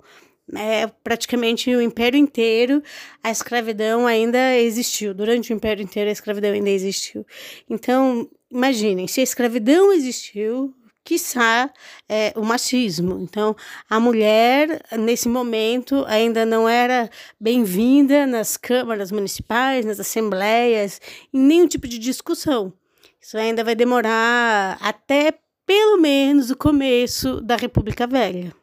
É, 0.57 0.89
praticamente 1.05 1.73
o 1.73 1.81
império 1.81 2.19
inteiro, 2.19 2.83
a 3.23 3.31
escravidão 3.31 4.09
ainda 4.09 4.59
existiu. 4.59 5.15
Durante 5.15 5.53
o 5.53 5.55
império 5.55 5.81
inteiro, 5.81 6.11
a 6.11 6.13
escravidão 6.13 6.51
ainda 6.51 6.71
existiu. 6.71 7.25
Então, 7.71 8.29
imaginem, 8.51 9.07
se 9.07 9.21
a 9.21 9.23
escravidão 9.23 9.93
existiu, 9.93 10.75
quiçá 11.05 11.71
é, 12.09 12.33
o 12.37 12.45
machismo. 12.45 13.19
Então, 13.21 13.57
a 13.89 13.99
mulher, 13.99 14.83
nesse 14.99 15.29
momento, 15.29 16.05
ainda 16.07 16.45
não 16.45 16.69
era 16.69 17.11
bem-vinda 17.41 18.27
nas 18.27 18.57
câmaras 18.57 19.11
municipais, 19.11 19.85
nas 19.85 20.01
assembleias, 20.01 21.01
em 21.33 21.41
nenhum 21.41 21.67
tipo 21.67 21.89
de 21.89 21.99
discussão. 21.99 22.73
Isso 23.21 23.37
ainda 23.37 23.63
vai 23.63 23.75
demorar 23.75 24.79
até 24.81 25.35
pelo 25.67 25.99
menos 25.99 26.51
o 26.51 26.57
começo 26.57 27.41
da 27.41 27.57
República 27.57 28.07
Velha. 28.07 28.60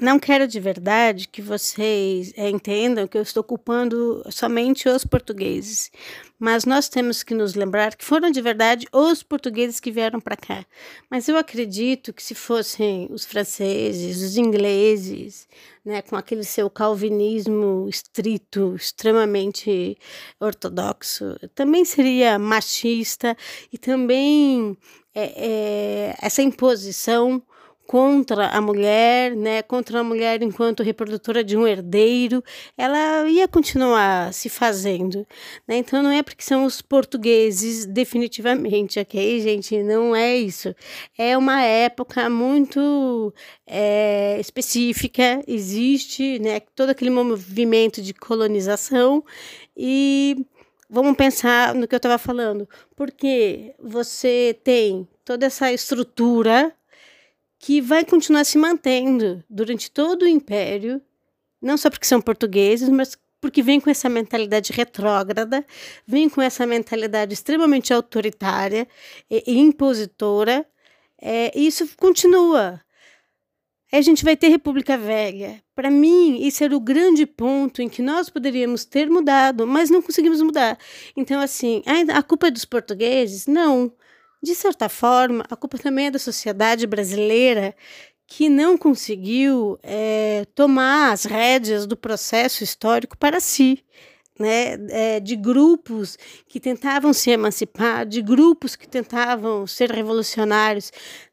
Não 0.00 0.18
quero 0.18 0.48
de 0.48 0.58
verdade 0.58 1.28
que 1.28 1.42
vocês 1.42 2.32
é, 2.36 2.48
entendam 2.48 3.06
que 3.06 3.16
eu 3.16 3.22
estou 3.22 3.44
culpando 3.44 4.22
somente 4.30 4.88
os 4.88 5.04
portugueses, 5.04 5.92
mas 6.38 6.64
nós 6.64 6.88
temos 6.88 7.22
que 7.22 7.34
nos 7.34 7.54
lembrar 7.54 7.94
que 7.94 8.04
foram 8.04 8.30
de 8.30 8.40
verdade 8.40 8.86
os 8.90 9.22
portugueses 9.22 9.78
que 9.78 9.92
vieram 9.92 10.18
para 10.18 10.36
cá. 10.36 10.64
Mas 11.10 11.28
eu 11.28 11.36
acredito 11.36 12.12
que 12.12 12.22
se 12.22 12.34
fossem 12.34 13.06
os 13.12 13.24
franceses, 13.24 14.22
os 14.22 14.36
ingleses, 14.36 15.46
né, 15.84 16.00
com 16.02 16.16
aquele 16.16 16.42
seu 16.42 16.68
calvinismo 16.70 17.86
estrito, 17.88 18.74
extremamente 18.74 19.96
ortodoxo, 20.40 21.36
também 21.54 21.84
seria 21.84 22.38
machista 22.38 23.36
e 23.72 23.76
também 23.78 24.76
é, 25.14 25.24
é, 25.24 26.16
essa 26.20 26.42
imposição 26.42 27.42
contra 27.92 28.46
a 28.46 28.58
mulher, 28.58 29.36
né, 29.36 29.60
contra 29.60 30.00
a 30.00 30.02
mulher 30.02 30.42
enquanto 30.42 30.82
reprodutora 30.82 31.44
de 31.44 31.58
um 31.58 31.66
herdeiro, 31.66 32.42
ela 32.74 33.28
ia 33.28 33.46
continuar 33.46 34.32
se 34.32 34.48
fazendo. 34.48 35.26
Né? 35.68 35.76
Então 35.76 36.02
não 36.02 36.10
é 36.10 36.22
porque 36.22 36.42
são 36.42 36.64
os 36.64 36.80
portugueses 36.80 37.84
definitivamente, 37.84 38.98
ok, 38.98 39.40
gente? 39.42 39.82
Não 39.82 40.16
é 40.16 40.34
isso. 40.34 40.74
É 41.18 41.36
uma 41.36 41.60
época 41.60 42.30
muito 42.30 43.30
é, 43.66 44.38
específica, 44.40 45.42
existe 45.46 46.38
né, 46.38 46.60
todo 46.74 46.88
aquele 46.88 47.10
movimento 47.10 48.00
de 48.00 48.14
colonização 48.14 49.22
e 49.76 50.46
vamos 50.88 51.14
pensar 51.14 51.74
no 51.74 51.86
que 51.86 51.94
eu 51.94 51.98
estava 51.98 52.16
falando, 52.16 52.66
porque 52.96 53.74
você 53.78 54.58
tem 54.64 55.06
toda 55.26 55.44
essa 55.44 55.70
estrutura 55.70 56.74
que 57.62 57.80
vai 57.80 58.04
continuar 58.04 58.42
se 58.42 58.58
mantendo 58.58 59.42
durante 59.48 59.88
todo 59.88 60.24
o 60.24 60.28
império, 60.28 61.00
não 61.62 61.76
só 61.76 61.88
porque 61.88 62.04
são 62.04 62.20
portugueses, 62.20 62.88
mas 62.88 63.16
porque 63.40 63.62
vem 63.62 63.80
com 63.80 63.88
essa 63.88 64.08
mentalidade 64.08 64.72
retrógrada, 64.72 65.64
vem 66.04 66.28
com 66.28 66.42
essa 66.42 66.66
mentalidade 66.66 67.32
extremamente 67.32 67.94
autoritária 67.94 68.88
e, 69.30 69.60
impositora, 69.60 70.66
é, 71.20 71.56
e 71.56 71.64
isso 71.64 71.88
continua. 71.96 72.80
Aí 73.92 74.00
a 74.00 74.02
gente 74.02 74.24
vai 74.24 74.36
ter 74.36 74.48
República 74.48 74.98
Velha. 74.98 75.62
Para 75.72 75.88
mim, 75.88 76.44
isso 76.44 76.64
era 76.64 76.76
o 76.76 76.80
grande 76.80 77.26
ponto 77.26 77.80
em 77.80 77.88
que 77.88 78.02
nós 78.02 78.28
poderíamos 78.28 78.84
ter 78.84 79.08
mudado, 79.08 79.68
mas 79.68 79.88
não 79.88 80.02
conseguimos 80.02 80.42
mudar. 80.42 80.76
Então, 81.16 81.40
assim, 81.40 81.80
a 82.12 82.22
culpa 82.24 82.48
é 82.48 82.50
dos 82.50 82.64
portugueses? 82.64 83.46
Não. 83.46 83.92
De 84.42 84.54
certa 84.54 84.88
forma, 84.88 85.44
a 85.48 85.54
culpa 85.54 85.78
também 85.78 86.06
é 86.06 86.10
da 86.10 86.18
sociedade 86.18 86.86
brasileira 86.86 87.74
que 88.26 88.48
não 88.48 88.76
conseguiu 88.76 89.78
é, 89.82 90.46
tomar 90.54 91.12
as 91.12 91.24
rédeas 91.24 91.86
do 91.86 91.96
processo 91.96 92.64
histórico 92.64 93.16
para 93.16 93.40
si. 93.40 93.84
Né, 94.40 94.72
é, 94.88 95.20
de 95.20 95.36
grupos 95.36 96.16
que 96.48 96.58
tentavam 96.58 97.12
se 97.12 97.30
emancipar, 97.30 98.06
de 98.06 98.22
grupos 98.22 98.74
que 98.74 98.88
tentavam 98.88 99.66
ser 99.66 99.92
revolucionários, 99.92 100.90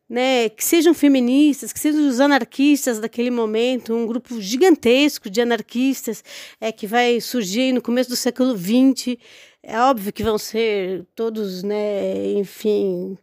né, 0.09 0.49
que 0.49 0.65
sejam 0.65 0.93
feministas, 0.93 1.71
que 1.71 1.79
sejam 1.79 2.07
os 2.07 2.19
anarquistas 2.19 2.99
daquele 2.99 3.29
momento, 3.29 3.93
um 3.93 4.07
grupo 4.07 4.41
gigantesco 4.41 5.29
de 5.29 5.39
anarquistas 5.39 6.23
é, 6.59 6.71
que 6.71 6.87
vai 6.87 7.21
surgir 7.21 7.71
no 7.71 7.81
começo 7.81 8.09
do 8.09 8.15
século 8.15 8.57
XX, 8.57 9.17
é 9.61 9.79
óbvio 9.79 10.11
que 10.11 10.23
vão 10.23 10.37
ser 10.37 11.05
todos, 11.13 11.61
né, 11.61 12.33
enfim, 12.33 13.17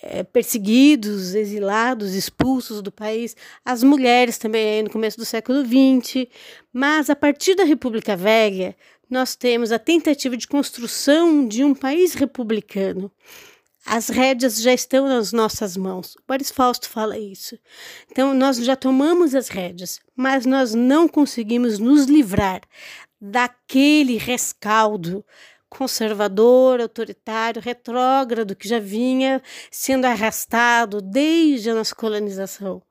é, 0.00 0.22
perseguidos, 0.22 1.34
exilados, 1.34 2.14
expulsos 2.14 2.80
do 2.82 2.92
país, 2.92 3.34
as 3.64 3.82
mulheres 3.82 4.38
também 4.38 4.84
no 4.84 4.90
começo 4.90 5.18
do 5.18 5.24
século 5.24 5.64
XX, 5.64 6.26
mas 6.72 7.10
a 7.10 7.16
partir 7.16 7.56
da 7.56 7.64
República 7.64 8.16
Velha, 8.16 8.76
nós 9.10 9.34
temos 9.34 9.72
a 9.72 9.78
tentativa 9.78 10.36
de 10.36 10.46
construção 10.46 11.48
de 11.48 11.64
um 11.64 11.74
país 11.74 12.14
republicano. 12.14 13.10
As 13.90 14.08
rédeas 14.08 14.60
já 14.60 14.72
estão 14.72 15.08
nas 15.08 15.32
nossas 15.32 15.76
mãos. 15.76 16.14
O 16.16 16.22
Boris 16.28 16.50
Fausto 16.50 16.88
fala 16.88 17.18
isso. 17.18 17.58
Então, 18.10 18.34
nós 18.34 18.58
já 18.58 18.76
tomamos 18.76 19.34
as 19.34 19.48
rédeas, 19.48 19.98
mas 20.14 20.44
nós 20.44 20.74
não 20.74 21.08
conseguimos 21.08 21.78
nos 21.78 22.04
livrar 22.04 22.60
daquele 23.20 24.18
rescaldo 24.18 25.24
conservador, 25.68 26.80
autoritário, 26.80 27.62
retrógrado 27.62 28.56
que 28.56 28.68
já 28.68 28.78
vinha 28.78 29.42
sendo 29.70 30.06
arrastado 30.06 31.00
desde 31.00 31.70
a 31.70 31.74
nossa 31.74 31.94
colonização. 31.94 32.82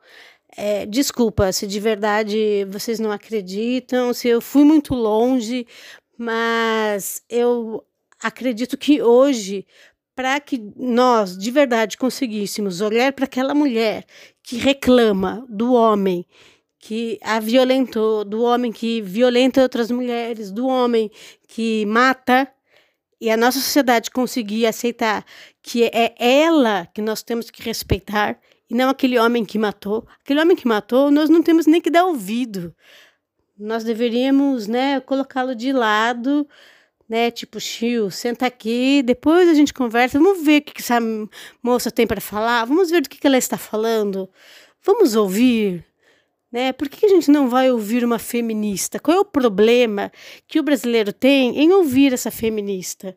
É, 0.56 0.86
desculpa 0.86 1.52
se 1.52 1.68
de 1.68 1.80
verdade 1.80 2.66
vocês 2.70 3.00
não 3.00 3.12
acreditam, 3.12 4.14
se 4.14 4.28
eu 4.28 4.42
fui 4.42 4.64
muito 4.64 4.94
longe, 4.94 5.68
mas 6.18 7.22
eu 7.30 7.84
acredito 8.22 8.78
que 8.78 9.02
hoje, 9.02 9.66
para 10.18 10.40
que 10.40 10.74
nós 10.76 11.38
de 11.38 11.52
verdade 11.52 11.96
conseguíssemos 11.96 12.82
olhar 12.82 13.14
para 13.14 13.26
aquela 13.26 13.54
mulher 13.54 14.04
que 14.42 14.58
reclama 14.58 15.46
do 15.48 15.74
homem 15.74 16.26
que 16.80 17.20
a 17.22 17.40
violentou, 17.40 18.26
do 18.26 18.42
homem 18.42 18.72
que 18.72 19.00
violenta 19.00 19.62
outras 19.62 19.92
mulheres, 19.92 20.52
do 20.52 20.66
homem 20.66 21.12
que 21.48 21.86
mata, 21.86 22.52
e 23.22 23.30
a 23.30 23.38
nossa 23.38 23.60
sociedade 23.60 24.10
conseguir 24.10 24.66
aceitar 24.66 25.24
que 25.62 25.84
é 25.84 26.16
ela 26.18 26.88
que 26.96 27.02
nós 27.02 27.22
temos 27.22 27.52
que 27.52 27.62
respeitar 27.62 28.40
e 28.68 28.74
não 28.74 28.90
aquele 28.90 29.20
homem 29.20 29.46
que 29.46 29.60
matou. 29.60 30.08
Aquele 30.24 30.42
homem 30.42 30.58
que 30.58 30.68
matou, 30.68 31.12
nós 31.12 31.30
não 31.30 31.44
temos 31.44 31.68
nem 31.68 31.80
que 31.80 31.92
dar 31.92 32.06
ouvido. 32.06 32.76
Nós 33.56 33.84
deveríamos, 33.84 34.68
né, 34.68 35.00
colocá-lo 35.00 35.54
de 35.54 35.72
lado, 35.72 36.48
né, 37.08 37.32
tipo, 37.32 37.60
Chiu, 37.60 38.12
senta 38.12 38.46
aqui, 38.46 39.02
depois 39.04 39.48
a 39.48 39.54
gente 39.54 39.74
conversa, 39.74 40.20
vamos 40.20 40.44
ver 40.46 40.62
o 40.62 40.66
que 40.66 40.82
essa 40.82 41.00
moça 41.64 41.90
tem 41.90 42.06
para 42.06 42.20
falar, 42.20 42.66
vamos 42.66 42.90
ver 42.90 43.02
do 43.02 43.10
que 43.10 43.26
ela 43.26 43.38
está 43.38 43.58
falando, 43.58 44.30
vamos 44.86 45.16
ouvir, 45.16 45.86
né? 46.52 46.74
Por 46.74 46.90
que 46.90 47.06
a 47.06 47.10
gente 47.10 47.30
não 47.30 47.50
vai 47.50 47.72
ouvir 47.72 48.04
uma 48.04 48.20
feminista? 48.20 49.00
Qual 49.00 49.18
é 49.18 49.20
o 49.20 49.26
problema 49.26 50.12
que 50.48 50.60
o 50.60 50.64
brasileiro 50.64 51.14
tem 51.14 51.60
em 51.60 51.72
ouvir 51.72 52.14
essa 52.14 52.32
feminista? 52.32 53.16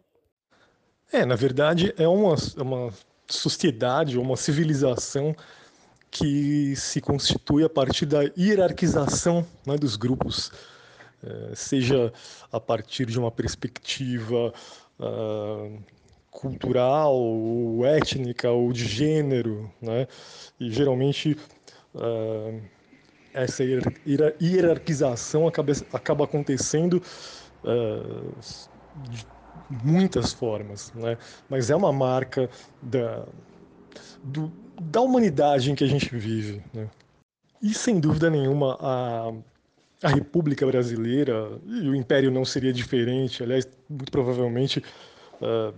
É, 1.13 1.25
na 1.25 1.35
verdade, 1.35 1.93
é 1.97 2.07
uma, 2.07 2.37
é 2.57 2.63
uma 2.63 2.93
sociedade, 3.29 4.19
uma 4.19 4.37
civilização 4.37 5.35
que 6.11 6.75
se 6.77 7.01
constitui 7.01 7.65
a 7.65 7.69
partir 7.69 8.05
da 8.07 8.23
hierarquização 8.37 9.47
né, 9.65 9.77
dos 9.77 9.97
grupos, 9.97 10.51
seja 11.55 12.13
a 12.51 12.59
partir 12.59 13.07
de 13.07 13.19
uma 13.19 13.31
perspectiva 13.31 14.53
uh, 14.99 15.79
cultural, 16.31 17.15
ou 17.15 17.85
étnica, 17.85 18.51
ou 18.51 18.73
de 18.73 18.85
gênero, 18.85 19.71
né? 19.81 20.07
e 20.59 20.71
geralmente 20.71 21.37
uh, 21.95 22.61
essa 23.35 23.63
hierarquização 24.41 25.47
acaba, 25.47 25.73
acaba 25.93 26.25
acontecendo 26.25 27.03
uh, 27.65 28.33
de 29.11 29.27
muitas 29.85 30.33
formas, 30.33 30.93
né? 30.95 31.19
mas 31.49 31.71
é 31.71 31.77
uma 31.77 31.93
marca 31.93 32.49
da, 32.81 33.27
do, 34.23 34.53
da 34.81 35.01
humanidade 35.01 35.71
em 35.71 35.75
que 35.75 35.85
a 35.85 35.89
gente 35.89 36.15
vive. 36.17 36.63
Né? 36.73 36.89
E 37.63 37.75
sem 37.75 38.01
dúvida 38.01 38.31
nenhuma, 38.31 38.77
a, 38.81 39.33
a 40.03 40.09
República 40.09 40.67
Brasileira, 40.67 41.51
e 41.67 41.89
o 41.89 41.95
Império 41.95 42.31
não 42.31 42.45
seria 42.45 42.73
diferente, 42.73 43.43
aliás, 43.43 43.69
muito 43.89 44.11
provavelmente 44.11 44.83
uh, 45.41 45.75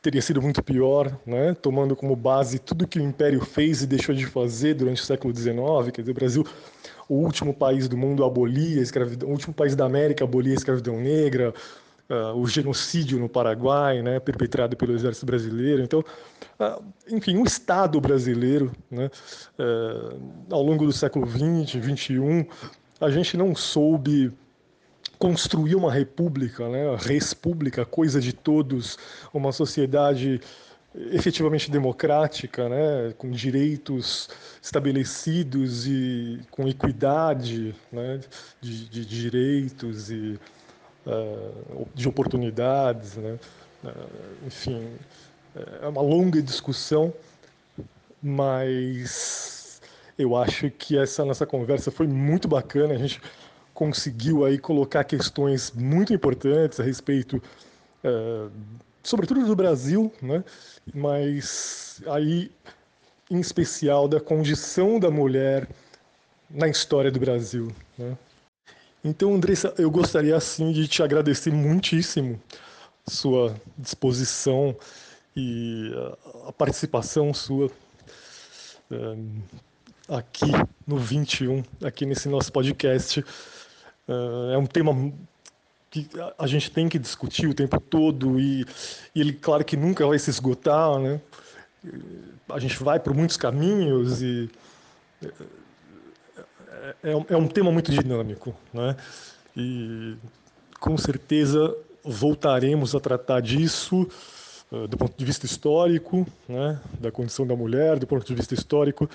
teria 0.00 0.20
sido 0.20 0.42
muito 0.42 0.62
pior, 0.62 1.16
né? 1.24 1.54
tomando 1.54 1.94
como 1.94 2.16
base 2.16 2.58
tudo 2.58 2.88
que 2.88 2.98
o 2.98 3.02
Império 3.02 3.40
fez 3.40 3.82
e 3.82 3.86
deixou 3.86 4.14
de 4.14 4.26
fazer 4.26 4.74
durante 4.74 5.00
o 5.00 5.04
século 5.04 5.34
XIX, 5.34 5.56
quer 5.92 6.02
dizer, 6.02 6.10
o 6.10 6.14
Brasil, 6.14 6.46
o 7.08 7.14
último 7.14 7.54
país 7.54 7.86
do 7.86 7.96
mundo 7.96 8.24
a 8.24 8.26
abolir 8.26 8.80
a 8.80 8.82
escravidão, 8.82 9.28
o 9.28 9.32
último 9.32 9.54
país 9.54 9.76
da 9.76 9.84
América 9.84 10.24
a 10.24 10.26
abolir 10.26 10.52
a 10.52 10.56
escravidão 10.56 11.00
negra, 11.00 11.54
uh, 12.10 12.36
o 12.36 12.46
genocídio 12.48 13.18
no 13.18 13.28
Paraguai, 13.28 14.02
né, 14.02 14.18
perpetrado 14.18 14.76
pelo 14.76 14.92
exército 14.92 15.24
brasileiro. 15.24 15.82
Então, 15.82 16.00
uh, 16.00 16.82
enfim, 17.08 17.36
o 17.36 17.44
Estado 17.44 18.00
brasileiro, 18.00 18.72
né, 18.90 19.08
uh, 19.56 20.20
ao 20.50 20.62
longo 20.64 20.84
do 20.84 20.92
século 20.92 21.28
XX, 21.28 21.80
XXI, 21.80 22.48
a 23.02 23.10
gente 23.10 23.36
não 23.36 23.54
soube 23.54 24.32
construir 25.18 25.74
uma 25.74 25.92
república, 25.92 26.68
né, 26.68 26.96
res 26.96 27.34
pública, 27.34 27.84
coisa 27.84 28.20
de 28.20 28.32
todos, 28.32 28.96
uma 29.34 29.52
sociedade 29.52 30.40
efetivamente 31.12 31.70
democrática, 31.70 32.68
né, 32.68 33.14
com 33.18 33.30
direitos 33.30 34.28
estabelecidos 34.60 35.86
e 35.86 36.40
com 36.50 36.68
equidade 36.68 37.74
né, 37.90 38.20
de, 38.60 38.88
de 38.88 39.04
direitos 39.04 40.10
e 40.10 40.38
uh, 41.06 41.86
de 41.94 42.08
oportunidades, 42.08 43.16
né, 43.16 43.38
uh, 43.84 44.46
enfim, 44.46 44.88
é 45.82 45.88
uma 45.88 46.02
longa 46.02 46.40
discussão, 46.40 47.12
mas 48.22 49.61
eu 50.18 50.36
acho 50.36 50.70
que 50.70 50.98
essa 50.98 51.24
nossa 51.24 51.46
conversa 51.46 51.90
foi 51.90 52.06
muito 52.06 52.48
bacana, 52.48 52.94
a 52.94 52.98
gente 52.98 53.20
conseguiu 53.74 54.44
aí 54.44 54.58
colocar 54.58 55.04
questões 55.04 55.72
muito 55.72 56.12
importantes 56.12 56.78
a 56.78 56.82
respeito, 56.82 57.42
uh, 58.04 58.50
sobretudo 59.02 59.44
do 59.44 59.56
Brasil, 59.56 60.12
né? 60.20 60.44
mas 60.94 62.02
aí 62.06 62.50
em 63.30 63.40
especial 63.40 64.06
da 64.06 64.20
condição 64.20 65.00
da 65.00 65.10
mulher 65.10 65.68
na 66.50 66.68
história 66.68 67.10
do 67.10 67.18
Brasil. 67.18 67.72
Né? 67.96 68.16
Então, 69.02 69.34
Andressa, 69.34 69.74
eu 69.78 69.90
gostaria 69.90 70.36
assim 70.36 70.70
de 70.70 70.86
te 70.86 71.02
agradecer 71.02 71.50
muitíssimo 71.50 72.40
sua 73.08 73.56
disposição 73.76 74.76
e 75.34 75.90
a 76.46 76.52
participação 76.52 77.32
sua 77.32 77.66
uh, 78.90 79.42
aqui 80.16 80.50
no 80.86 80.98
21, 80.98 81.62
aqui 81.82 82.04
nesse 82.04 82.28
nosso 82.28 82.52
podcast. 82.52 83.20
Uh, 84.06 84.52
é 84.52 84.58
um 84.58 84.66
tema 84.66 85.12
que 85.90 86.08
a 86.38 86.46
gente 86.46 86.70
tem 86.70 86.88
que 86.88 86.98
discutir 86.98 87.46
o 87.46 87.54
tempo 87.54 87.80
todo 87.80 88.38
e, 88.38 88.64
e, 89.14 89.20
ele, 89.20 89.32
claro 89.32 89.64
que 89.64 89.76
nunca 89.76 90.06
vai 90.06 90.18
se 90.18 90.30
esgotar, 90.30 90.98
né? 90.98 91.20
A 92.48 92.58
gente 92.58 92.82
vai 92.82 93.00
por 93.00 93.14
muitos 93.14 93.36
caminhos 93.36 94.22
e 94.22 94.50
é, 95.22 97.10
é, 97.10 97.24
é 97.28 97.36
um 97.36 97.48
tema 97.48 97.70
muito 97.70 97.90
dinâmico, 97.90 98.54
né? 98.72 98.96
E 99.56 100.16
com 100.80 100.96
certeza 100.96 101.74
voltaremos 102.04 102.94
a 102.94 103.00
tratar 103.00 103.40
disso 103.40 104.08
uh, 104.70 104.88
do 104.88 104.96
ponto 104.96 105.16
de 105.16 105.24
vista 105.24 105.46
histórico, 105.46 106.26
né? 106.48 106.80
Da 107.00 107.10
condição 107.10 107.46
da 107.46 107.54
mulher, 107.56 107.98
do 107.98 108.06
ponto 108.06 108.26
de 108.26 108.34
vista 108.34 108.54
histórico. 108.54 109.08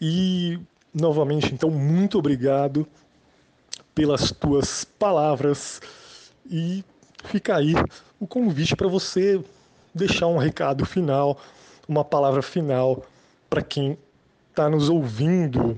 E 0.00 0.58
novamente, 0.94 1.52
então, 1.52 1.70
muito 1.70 2.18
obrigado 2.18 2.86
pelas 3.94 4.30
tuas 4.30 4.84
palavras 4.84 5.80
e 6.48 6.84
fica 7.24 7.56
aí 7.56 7.74
o 8.20 8.26
convite 8.26 8.76
para 8.76 8.88
você 8.88 9.42
deixar 9.94 10.28
um 10.28 10.38
recado 10.38 10.84
final, 10.84 11.40
uma 11.88 12.04
palavra 12.04 12.42
final 12.42 13.04
para 13.50 13.62
quem 13.62 13.98
está 14.50 14.68
nos 14.68 14.88
ouvindo. 14.88 15.76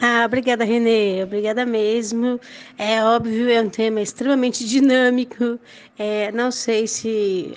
Ah, 0.00 0.24
obrigada, 0.24 0.64
Renê. 0.64 1.22
Obrigada 1.22 1.66
mesmo. 1.66 2.40
É 2.78 3.04
óbvio, 3.04 3.50
é 3.50 3.60
um 3.60 3.68
tema 3.68 4.00
extremamente 4.00 4.66
dinâmico. 4.66 5.58
É, 5.98 6.32
não 6.32 6.50
sei 6.50 6.86
se 6.86 7.56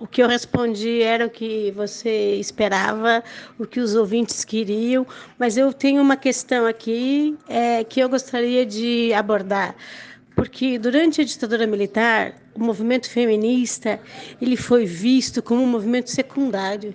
o 0.00 0.06
que 0.06 0.22
eu 0.22 0.26
respondi 0.28 1.02
era 1.02 1.26
o 1.26 1.30
que 1.30 1.70
você 1.72 2.36
esperava, 2.36 3.22
o 3.58 3.66
que 3.66 3.78
os 3.78 3.94
ouvintes 3.94 4.44
queriam, 4.44 5.06
mas 5.38 5.58
eu 5.58 5.72
tenho 5.74 6.00
uma 6.00 6.16
questão 6.16 6.66
aqui 6.66 7.36
é, 7.46 7.84
que 7.84 8.00
eu 8.00 8.08
gostaria 8.08 8.64
de 8.64 9.12
abordar, 9.12 9.76
porque 10.34 10.78
durante 10.78 11.20
a 11.20 11.24
ditadura 11.24 11.66
militar, 11.66 12.34
o 12.54 12.60
movimento 12.60 13.10
feminista 13.10 14.00
ele 14.40 14.56
foi 14.56 14.86
visto 14.86 15.42
como 15.42 15.62
um 15.62 15.66
movimento 15.66 16.10
secundário, 16.10 16.94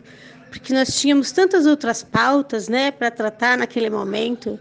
porque 0.49 0.73
nós 0.73 0.99
tínhamos 0.99 1.31
tantas 1.31 1.67
outras 1.67 2.01
pautas, 2.01 2.67
né, 2.67 2.89
para 2.89 3.11
tratar 3.11 3.55
naquele 3.57 3.89
momento, 3.89 4.59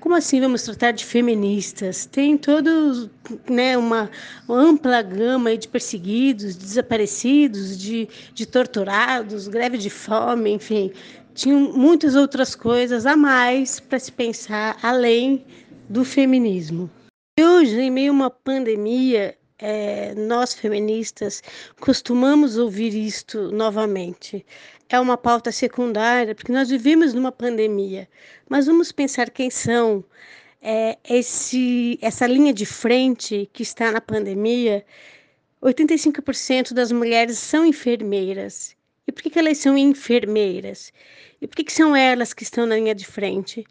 como 0.00 0.14
assim 0.14 0.40
vamos 0.40 0.62
tratar 0.62 0.92
de 0.92 1.04
feministas? 1.04 2.06
Tem 2.06 2.36
todos, 2.36 3.08
né, 3.48 3.76
uma 3.76 4.10
ampla 4.48 5.02
gama 5.02 5.56
de 5.56 5.68
perseguidos, 5.68 6.56
de 6.56 6.64
desaparecidos, 6.64 7.78
de, 7.78 8.08
de 8.34 8.46
torturados, 8.46 9.46
greve 9.46 9.76
de 9.76 9.90
fome, 9.90 10.50
enfim. 10.52 10.90
Tinham 11.34 11.72
muitas 11.72 12.14
outras 12.14 12.54
coisas 12.54 13.06
a 13.06 13.14
mais 13.16 13.78
para 13.78 13.98
se 13.98 14.10
pensar 14.10 14.78
além 14.82 15.44
do 15.88 16.04
feminismo. 16.04 16.90
E 17.38 17.44
hoje, 17.44 17.80
em 17.80 17.90
meio 17.90 18.10
a 18.12 18.14
uma 18.14 18.30
pandemia, 18.30 19.36
é, 19.58 20.14
nós 20.14 20.54
feministas 20.54 21.42
costumamos 21.78 22.56
ouvir 22.56 22.94
isto 22.94 23.52
novamente 23.52 24.44
é 24.90 24.98
uma 24.98 25.16
pauta 25.16 25.52
secundária, 25.52 26.34
porque 26.34 26.52
nós 26.52 26.68
vivemos 26.68 27.14
numa 27.14 27.30
pandemia. 27.30 28.08
Mas 28.48 28.66
vamos 28.66 28.90
pensar 28.90 29.30
quem 29.30 29.48
são 29.48 30.04
é, 30.60 30.98
esse, 31.08 31.96
essa 32.02 32.26
linha 32.26 32.52
de 32.52 32.66
frente 32.66 33.48
que 33.52 33.62
está 33.62 33.92
na 33.92 34.00
pandemia. 34.00 34.84
85% 35.62 36.72
das 36.72 36.90
mulheres 36.90 37.38
são 37.38 37.64
enfermeiras. 37.64 38.76
E 39.06 39.12
por 39.12 39.22
que, 39.22 39.30
que 39.30 39.38
elas 39.38 39.58
são 39.58 39.78
enfermeiras? 39.78 40.92
E 41.40 41.46
por 41.46 41.56
que, 41.56 41.64
que 41.64 41.72
são 41.72 41.94
elas 41.94 42.34
que 42.34 42.42
estão 42.42 42.66
na 42.66 42.74
linha 42.74 42.94
de 42.94 43.06
frente? 43.06 43.64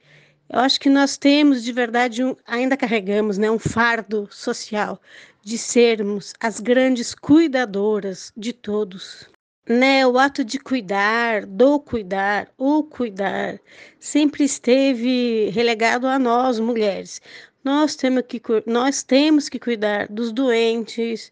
Eu 0.49 0.59
acho 0.59 0.79
que 0.79 0.89
nós 0.89 1.17
temos, 1.17 1.63
de 1.63 1.73
verdade, 1.73 2.23
um, 2.23 2.33
ainda 2.47 2.77
carregamos 2.77 3.37
né, 3.37 3.51
um 3.51 3.59
fardo 3.59 4.27
social 4.31 5.01
de 5.43 5.57
sermos 5.57 6.33
as 6.39 6.61
grandes 6.61 7.13
cuidadoras 7.13 8.31
de 8.37 8.53
todos 8.53 9.29
né, 9.69 10.05
o 10.07 10.17
ato 10.17 10.43
de 10.43 10.57
cuidar, 10.59 11.45
do 11.45 11.79
cuidar, 11.79 12.51
o 12.57 12.83
cuidar, 12.83 13.59
sempre 13.99 14.43
esteve 14.43 15.49
relegado 15.51 16.07
a 16.07 16.17
nós, 16.17 16.59
mulheres. 16.59 17.21
Nós 17.63 17.95
temos 17.95 18.23
que, 18.27 18.41
nós 18.65 19.03
temos 19.03 19.47
que 19.47 19.59
cuidar 19.59 20.07
dos 20.07 20.31
doentes, 20.31 21.31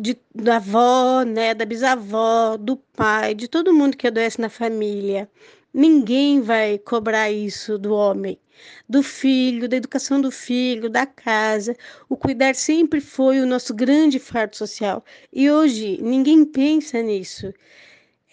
de, 0.00 0.16
da 0.34 0.56
avó, 0.56 1.22
né, 1.24 1.54
da 1.54 1.64
bisavó, 1.64 2.56
do 2.56 2.76
pai, 2.76 3.34
de 3.34 3.48
todo 3.48 3.74
mundo 3.74 3.96
que 3.96 4.06
adoece 4.06 4.40
na 4.40 4.48
família. 4.48 5.28
Ninguém 5.72 6.40
vai 6.40 6.78
cobrar 6.78 7.30
isso 7.30 7.78
do 7.78 7.94
homem, 7.94 8.38
do 8.88 9.02
filho, 9.02 9.68
da 9.68 9.76
educação 9.76 10.20
do 10.20 10.30
filho, 10.30 10.90
da 10.90 11.06
casa. 11.06 11.76
O 12.08 12.16
cuidar 12.16 12.54
sempre 12.54 13.00
foi 13.00 13.40
o 13.40 13.46
nosso 13.46 13.72
grande 13.74 14.18
fardo 14.18 14.56
social. 14.56 15.04
E 15.32 15.50
hoje 15.50 15.98
ninguém 16.02 16.44
pensa 16.44 17.00
nisso. 17.02 17.52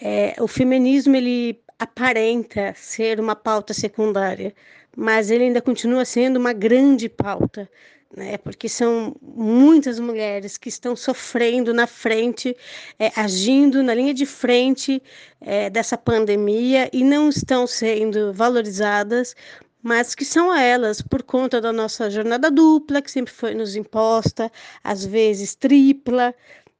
É, 0.01 0.35
o 0.41 0.47
feminismo 0.47 1.15
ele 1.15 1.61
aparenta 1.79 2.73
ser 2.75 3.19
uma 3.19 3.35
pauta 3.35 3.73
secundária, 3.73 4.53
mas 4.95 5.29
ele 5.29 5.45
ainda 5.45 5.61
continua 5.61 6.05
sendo 6.05 6.37
uma 6.37 6.53
grande 6.53 7.07
pauta 7.07 7.69
né? 8.15 8.37
Porque 8.37 8.69
são 8.69 9.15
muitas 9.21 9.99
mulheres 9.99 10.57
que 10.57 10.69
estão 10.69 10.95
sofrendo 10.95 11.73
na 11.73 11.87
frente, 11.87 12.55
é, 12.99 13.11
agindo 13.15 13.83
na 13.83 13.93
linha 13.93 14.13
de 14.13 14.25
frente 14.25 15.01
é, 15.41 15.69
dessa 15.69 15.97
pandemia 15.97 16.89
e 16.93 17.03
não 17.03 17.29
estão 17.29 17.67
sendo 17.67 18.33
valorizadas, 18.33 19.35
mas 19.81 20.15
que 20.15 20.25
são 20.25 20.53
elas 20.53 21.01
por 21.01 21.23
conta 21.23 21.61
da 21.61 21.71
nossa 21.71 22.09
jornada 22.09 22.49
dupla, 22.51 23.01
que 23.01 23.11
sempre 23.11 23.33
foi 23.33 23.53
nos 23.53 23.75
imposta, 23.75 24.51
às 24.83 25.05
vezes 25.05 25.55
tripla, 25.55 26.33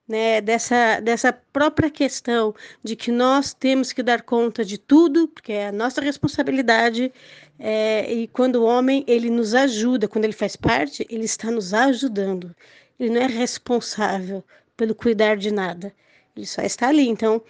né, 0.07 0.39
dessa, 0.39 0.99
dessa 1.01 1.33
própria 1.33 1.89
questão 1.89 2.55
de 2.83 2.95
que 2.95 3.11
nós 3.11 3.53
temos 3.53 3.91
que 3.91 4.01
dar 4.01 4.21
conta 4.21 4.63
de 4.63 4.77
tudo, 4.77 5.27
porque 5.27 5.51
é 5.51 5.67
a 5.67 5.71
nossa 5.71 5.99
responsabilidade, 6.01 7.11
é, 7.59 8.11
e 8.11 8.27
quando 8.27 8.57
o 8.57 8.65
homem 8.65 9.03
ele 9.07 9.29
nos 9.29 9.53
ajuda, 9.53 10.07
quando 10.07 10.25
ele 10.25 10.33
faz 10.33 10.55
parte, 10.55 11.05
ele 11.09 11.25
está 11.25 11.51
nos 11.51 11.73
ajudando. 11.73 12.55
Ele 12.99 13.09
não 13.09 13.21
é 13.21 13.27
responsável 13.27 14.43
pelo 14.77 14.95
cuidar 14.95 15.35
de 15.37 15.51
nada, 15.51 15.93
ele 16.35 16.45
só 16.45 16.61
está 16.61 16.87
ali. 16.87 17.07
Então, 17.07 17.41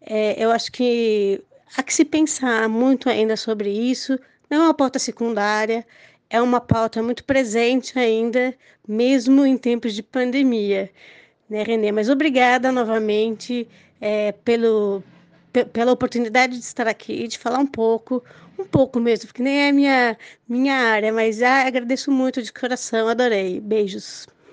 é, 0.00 0.42
eu 0.42 0.50
acho 0.50 0.70
que 0.72 1.42
há 1.76 1.82
que 1.82 1.92
se 1.92 2.04
pensar 2.04 2.68
muito 2.68 3.08
ainda 3.10 3.36
sobre 3.36 3.70
isso. 3.70 4.18
Não 4.48 4.58
é 4.58 4.60
uma 4.66 4.74
pauta 4.74 4.98
secundária, 4.98 5.86
é 6.30 6.40
uma 6.40 6.60
pauta 6.60 7.02
muito 7.02 7.24
presente 7.24 7.98
ainda, 7.98 8.54
mesmo 8.86 9.44
em 9.46 9.56
tempos 9.56 9.94
de 9.94 10.02
pandemia, 10.02 10.90
né, 11.48 11.62
Renê? 11.62 11.92
Mas 11.92 12.08
obrigada 12.08 12.72
novamente 12.72 13.68
é, 14.00 14.32
pelo, 14.32 15.02
pela 15.72 15.92
oportunidade 15.92 16.54
de 16.58 16.64
estar 16.64 16.86
aqui, 16.88 17.26
de 17.28 17.38
falar 17.38 17.58
um 17.58 17.66
pouco, 17.66 18.22
um 18.58 18.64
pouco 18.64 19.00
mesmo, 19.00 19.26
porque 19.26 19.42
nem 19.42 19.68
é 19.68 19.72
minha 19.72 20.18
minha 20.48 20.74
área, 20.74 21.12
mas 21.12 21.42
ah, 21.42 21.66
agradeço 21.66 22.10
muito 22.10 22.42
de 22.42 22.52
coração, 22.52 23.08
adorei. 23.08 23.60
Beijos. 23.60 24.26